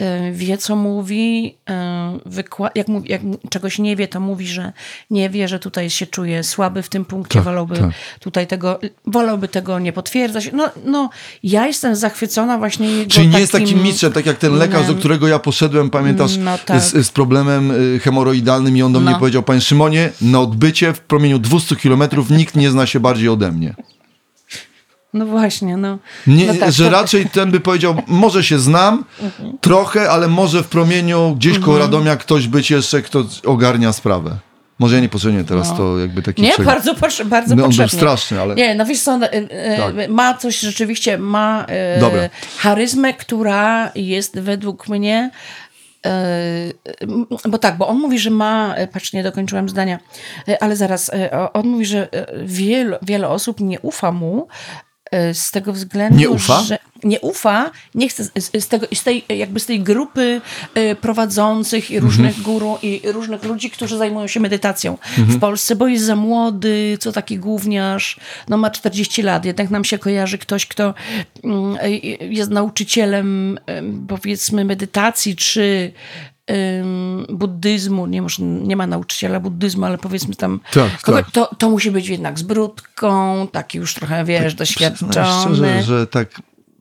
[0.00, 3.20] y, wie co mówi, y, jak, mówi, jak
[3.50, 4.72] czegoś nie wie, to mówi, że
[5.10, 8.61] nie wie, że tutaj się czuje słaby w tym punkcie, Tak, wolałby tutaj tego,
[9.06, 10.50] wolałby tego nie potwierdzać.
[10.52, 11.10] No, no,
[11.42, 14.94] ja jestem zachwycona właśnie jego Czyli nie jest takim mistrzem, tak jak ten lekarz, do
[14.94, 16.82] którego ja poszedłem, pamiętasz, No tak.
[16.82, 19.18] z, z problemem y, hemoroidalnym i on do mnie No.
[19.18, 23.52] powiedział, panie Szymonie, na odbycie w promieniu 200 kilometrów nikt nie zna się bardziej ode
[23.52, 23.74] mnie.
[25.14, 25.98] No właśnie, no.
[26.26, 29.04] Nie, no tak, że to- raczej ten by powiedział, może się znam
[29.60, 31.80] trochę, ale może w promieniu gdzieś koło Mhm.
[31.92, 34.36] Radomia ktoś być jeszcze, kto ogarnia sprawę.
[34.78, 36.48] Może ja niepotrzebnie teraz to jakby taki No.
[36.48, 37.98] Nie, przeg- bardzo, potrze- bardzo No, on był potrzebnie.
[37.98, 40.08] straszny, ale- Nie, no wiesz co, e, e, Tak.
[40.08, 42.28] ma coś rzeczywiście, ma e, Dobra.
[42.58, 45.30] charyzmę, która jest według mnie
[47.48, 49.98] bo tak, bo on mówi, że ma, patrz, nie dokończyłam zdania,
[50.60, 51.10] ale zaraz,
[51.52, 52.26] on mówi, że e,
[53.02, 54.48] wiele, osób nie ufa mu,
[55.34, 56.62] z tego względu, Nie ufa?
[56.62, 58.30] że nie ufa, nie chce z,
[58.64, 60.40] z, tego, z tej, jakby z tej grupy
[60.76, 62.44] y, prowadzących i różnych Mhm.
[62.44, 65.38] guru i różnych ludzi, którzy zajmują się medytacją Mhm.
[65.38, 68.16] w Polsce, bo jest za młody, co taki gówniarz,
[68.48, 70.94] no ma 40 lat, jednak nam się kojarzy ktoś, kto
[71.44, 71.90] mm, y,
[72.20, 73.58] jest nauczycielem
[74.08, 75.92] powiedzmy medytacji, czy
[77.28, 81.30] buddyzmu, nie, może, nie ma nauczyciela buddyzmu, ale powiedzmy tam, Tak, tak.
[81.30, 84.56] To, to musi być jednak z brudką, taki już trochę, wiesz, Przyznaj
[84.90, 85.12] doświadczony.
[85.12, 86.28] szczerze, że tak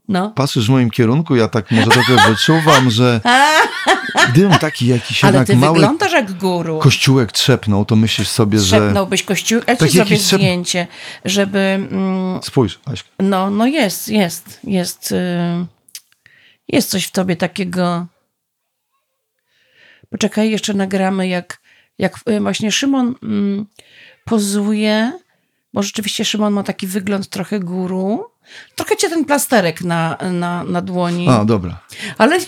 [0.08, 0.32] No.
[0.32, 3.22] patrzysz w moim kierunku, ja tak może trochę wyczuwam, że
[4.32, 6.80] gdybym taki jakiś Ale jednak ty mały wyglądasz jak guru.
[6.80, 8.78] kościółek trzepnął, to myślisz sobie, że...
[8.78, 9.62] Szepnąłbyś kościół.
[9.68, 10.88] Ja ci Taki zrobię szep- zdjęcie,
[11.26, 11.60] żeby...
[11.92, 13.10] Mm, Spójrz, Aśka.
[13.20, 15.12] no, no jest, jest, jest...
[15.12, 15.66] y,
[16.68, 18.06] Jest coś w tobie takiego...
[20.12, 21.62] Poczekaj, jeszcze nagramy, jak,
[21.98, 23.66] jak y, właśnie Szymon mm,
[24.26, 25.20] pozuje,
[25.74, 28.26] bo rzeczywiście Szymon ma taki wygląd trochę guru.
[28.76, 31.30] Trochę cię ten plasterek na, na, na dłoni.
[31.30, 31.80] A, dobra.
[32.18, 32.40] Ale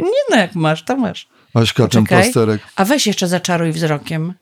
[0.00, 1.28] nie, no, jak masz, to masz.
[1.54, 2.22] Aśka, ten Czekaj.
[2.22, 2.62] plasterek.
[2.76, 4.34] A weź jeszcze zaczaruj wzrokiem.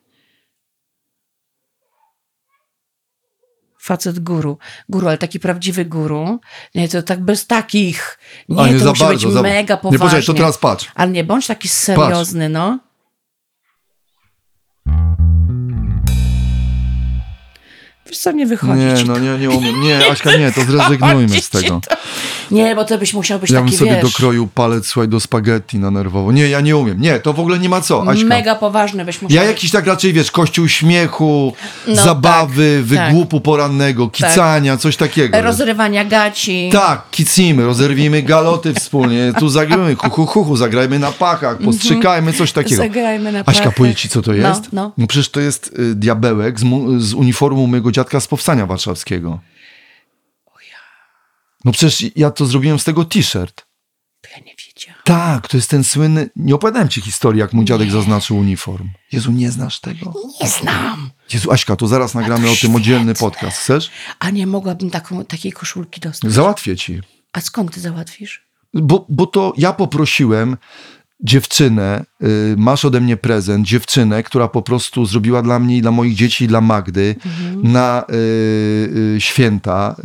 [3.81, 4.59] Facet guru.
[4.89, 6.41] Guru, ale taki prawdziwy guru.
[6.74, 8.18] Nie, to tak bez takich.
[8.49, 9.26] Nie, A, nie to musi bardzo.
[9.26, 9.43] być za...
[9.43, 9.99] mega Nie, poważnie.
[9.99, 10.89] poczekaj, to teraz patrz.
[10.95, 12.78] Ale nie bądź taki seriozny, no.
[18.11, 19.21] Wiesz co, nie wychodzi Nie, ci no to.
[19.21, 19.81] nie, nie umiem.
[19.81, 21.81] Nie, Aśka, nie, to zrezygnujmy z tego.
[22.51, 25.21] Nie, bo to byś musiał być Ja bym taki, sobie wiesz, dokroił palec, słuchaj, do
[25.21, 26.33] spaghetti na nerwowo.
[26.33, 27.01] Nie, ja nie umiem.
[27.01, 28.27] Nie, to w ogóle nie ma co, Aśka.
[28.27, 31.53] mega poważny byś musiał Ja jakiś tak raczej, wiesz, kościół śmiechu,
[31.89, 35.43] No zabawy, tak, wygłupu porannego, kicania, coś takiego.
[35.43, 36.71] Rozrywania gaci.
[36.73, 42.33] Tak, kicimy, rozerwijmy galoty wspólnie, tu zagrajmy, hu, hu, hu, hu, zagrajmy na pakach, postrzykajmy,
[42.33, 42.83] coś takiego.
[42.83, 42.93] Mhm.
[42.93, 43.77] Zagrajmy na Aśka, pachę.
[43.77, 44.63] powiedz ci, co to No, jest?
[44.73, 44.93] no.
[45.09, 49.41] przecież to jest y, diabełek z, mu, z uniformu mojego dziadka z Powstania Warszawskiego.
[51.65, 53.67] No przecież ja to zrobiłem z tego t-shirt.
[54.21, 55.01] To ja nie wiedziałam.
[55.05, 56.31] Tak, to jest ten słynny...
[56.37, 58.89] Nie opowiadałem ci historii, jak mój dziadek zaznaczył uniform.
[59.13, 60.15] Jezu, nie znasz tego?
[60.41, 61.11] Nie znam.
[61.33, 63.59] Jezu, Aśka, to zaraz nagramy to o tym oddzielny podcast.
[63.59, 63.91] Chcesz?
[64.19, 66.33] A nie mogłabym taką, takiej koszulki dostać.
[66.33, 67.01] Załatwię ci.
[67.33, 68.47] A skąd ty załatwisz?
[68.75, 70.57] Bo, bo to ja poprosiłem
[71.25, 75.91] dziewczynę, y, masz ode mnie prezent, dziewczynę, która po prostu zrobiła dla mnie i dla
[75.91, 77.16] moich dzieci i dla Magdy
[77.62, 78.14] na y,
[79.16, 80.03] y, święta y,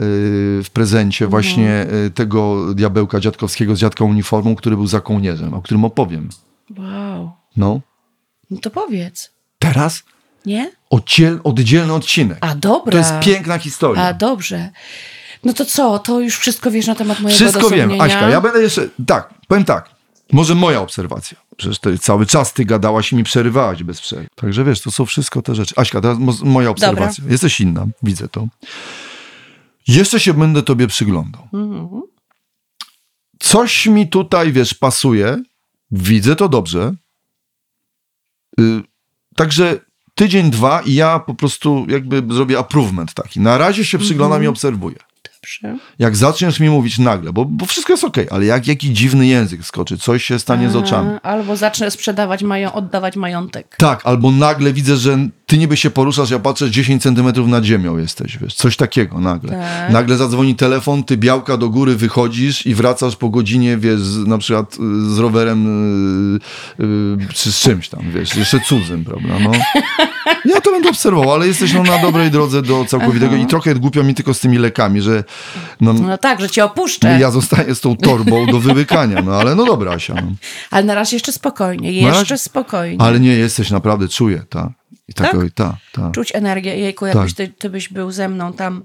[0.63, 5.61] w prezencie właśnie y, tego diabełka dziadkowskiego z dziadką uniformą, który był za kołnierzem, o
[5.61, 6.30] którym opowiem.
[6.78, 7.32] Wow.
[7.57, 7.82] No.
[8.51, 9.32] No to powiedz.
[9.59, 10.03] Teraz
[10.45, 10.72] Nie?
[10.89, 12.38] oddziel, oddzielny odcinek.
[12.41, 12.91] A dobra.
[12.91, 14.03] To jest piękna historia.
[14.03, 14.70] A dobrze.
[15.43, 15.99] No to co?
[15.99, 18.01] To już wszystko wiesz na temat mojego Wszystko wiem?
[18.01, 19.95] Aśka, ja będę jeszcze, tak, powiem tak,
[20.34, 24.28] może moja obserwacja, przecież to cały czas ty gadałaś i mi przerywałaś bez przerwy.
[24.36, 25.73] Także wiesz, to są wszystko te rzeczy.
[25.78, 27.23] Aśka, teraz mo- moja obserwacja.
[27.30, 28.47] Jesteś inna, widzę to.
[29.88, 31.47] Jeszcze się będę tobie przyglądał.
[31.53, 32.01] Mhm.
[33.39, 35.43] Coś mi tutaj, wiesz, pasuje,
[35.91, 36.93] widzę to dobrze.
[38.59, 38.82] Y,
[39.36, 39.80] także
[40.15, 43.39] tydzień, dwa i ja po prostu jakby zrobię approvement taki.
[43.39, 44.43] Na razie się przyglądam Mhm.
[44.43, 44.95] i obserwuję.
[46.00, 49.66] Jak zaczniesz mi mówić nagle, bo, bo wszystko jest okej, ale jak jakiś dziwny język
[49.66, 51.10] skoczy, coś się stanie z oczami.
[51.24, 53.76] A, Albo zacznę sprzedawać, mają, oddawać majątek.
[53.78, 57.98] Tak, albo nagle widzę, że ty niby się poruszasz, ja patrzę 10 centymetrów nad ziemią
[57.98, 59.52] jesteś, wiesz, coś takiego nagle.
[59.52, 59.91] Tak.
[59.91, 64.74] Nagle zadzwoni telefon, ty białka do góry wychodzisz i wracasz po godzinie, wiesz, na przykład
[64.74, 65.68] y, z rowerem
[66.80, 69.52] y, y, czy z czymś tam, wiesz, jeszcze cudzym, prawda, no.
[70.46, 74.04] Ja to będę obserwował, ale jesteś no, na dobrej drodze do całkowitego i trochę głupio
[74.04, 75.24] mi tylko z tymi lekami, że
[75.81, 77.17] no, No tak, że cię opuszczę.
[77.19, 80.13] ja zostaję z tą torbą do wyłykania, no ale no dobra, Asia.
[80.13, 80.21] No.
[80.71, 83.01] Ale na razie jeszcze spokojnie, jeszcze razie- spokojnie.
[83.01, 84.67] Ale nie, jesteś naprawdę, czuję, tak.
[85.07, 85.39] I tak, Tak?
[85.39, 86.11] oj, tak, tak.
[86.11, 86.77] Czuć energię.
[86.77, 88.83] Jejku, jakbyś ty, ty byś był ze mną tam,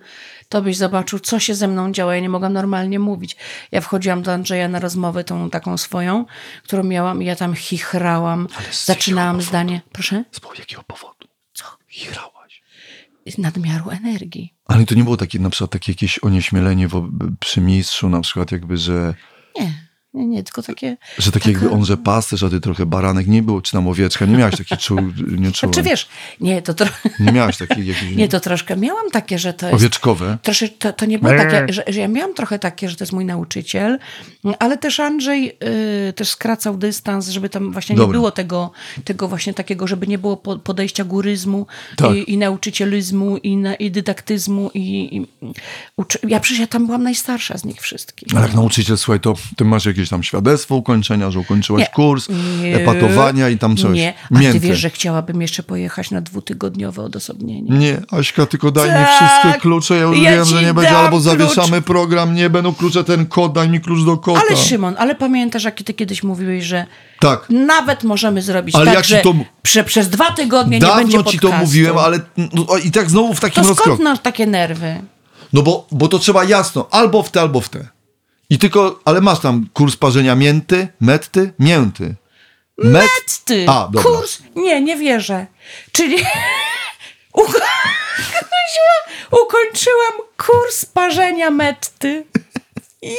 [0.48, 2.12] to byś zobaczył, co się ze mną działo.
[2.12, 3.36] Ja nie mogłam normalnie mówić.
[3.72, 6.24] Ja wchodziłam do Andrzeja na rozmowę tą taką swoją,
[6.64, 8.48] którą miałam i ja tam chichrałam.
[8.84, 9.80] Zaczynałam zdanie.
[9.92, 10.24] Proszę?
[10.32, 11.19] Z jakiego powodu?
[13.26, 14.54] Z nadmiaru energii.
[14.66, 17.08] Ale to nie było takie, na przykład takie jakieś onieśmielenie wo-
[17.40, 19.14] przy mistrzu, na przykład jakby, że,
[19.60, 19.72] Nie,
[20.14, 20.96] nie, nie, tylko takie...
[21.18, 24.26] że takie jakby on, że pasterz, a ty trochę baranek nie było, czy tam owieczka,
[24.26, 24.96] nie miałeś takiej czu,
[25.38, 25.74] nie czułem.
[25.74, 26.08] Znaczy wiesz,
[26.40, 26.88] nie, to, tro...
[27.20, 29.76] Nie miałeś takiej jakiejś nie, to troszkę miałam takie, że to jest...
[29.76, 30.38] owieczkowe.
[30.42, 33.12] Trosze, to, to nie było takie, że, że ja miałam trochę takie, że to jest
[33.12, 33.98] mój nauczyciel,
[34.58, 35.56] ale też Andrzej
[36.08, 38.06] y, też skracał dystans, żeby tam właśnie Dobra.
[38.06, 38.70] nie było tego,
[39.04, 42.16] tego właśnie takiego, żeby nie było po, podejścia góryzmu Tak.
[42.16, 45.26] i, i nauczycielizmu i, na, i dydaktyzmu i, i
[45.96, 46.18] uczy...
[46.28, 48.28] ja przecież ja tam byłam najstarsza z nich wszystkich.
[48.36, 51.86] Ale jak nauczyciel, słuchaj, to ty masz jakieś jakieś tam świadectwo ukończenia, że ukończyłaś Nie.
[51.94, 52.28] kurs,
[52.62, 52.76] Nie.
[52.76, 53.96] epatowania i tam coś.
[53.96, 54.52] Nie, a Mięte.
[54.52, 57.78] ty wiesz, że chciałabym jeszcze pojechać na dwutygodniowe odosobnienie.
[57.78, 59.08] Nie, Aśka, tylko daj mi Tak.
[59.16, 61.22] wszystkie klucze, ja już Ja wiem, że nie będzie, albo klucz.
[61.22, 64.40] zawieszamy program, nie będą klucze, ten kod, daj mi klucz do kota.
[64.48, 66.86] Ale Szymon, ale pamiętasz, jak ty kiedyś mówiłeś, że
[67.20, 70.86] Tak, nawet możemy zrobić Ale tak, ja ci że to- prze, przez dwa tygodnie nie
[70.86, 71.66] będzie dawno ci to podcastu.
[71.66, 73.90] mówiłem, ale no, i tak znowu w takim To rozkroku.
[73.90, 74.94] skąd masz takie nerwy?
[75.52, 77.88] No bo, bo to trzeba jasno, albo w te, albo w te.
[78.50, 82.14] I tylko, ale masz tam kurs parzenia mięty, metty, mięty.
[82.78, 83.10] Met...
[83.44, 84.02] Ty, A, dobra.
[84.02, 84.38] kurs?
[84.56, 85.46] Nie, nie wierzę.
[85.92, 86.16] Czyli
[87.32, 87.58] Uko...
[89.42, 92.24] ukończyłam kurs parzenia metty.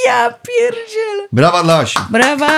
[0.06, 1.28] Ja pierdzielę.
[1.32, 2.00] Brawa dla Asi.
[2.10, 2.52] Brawa!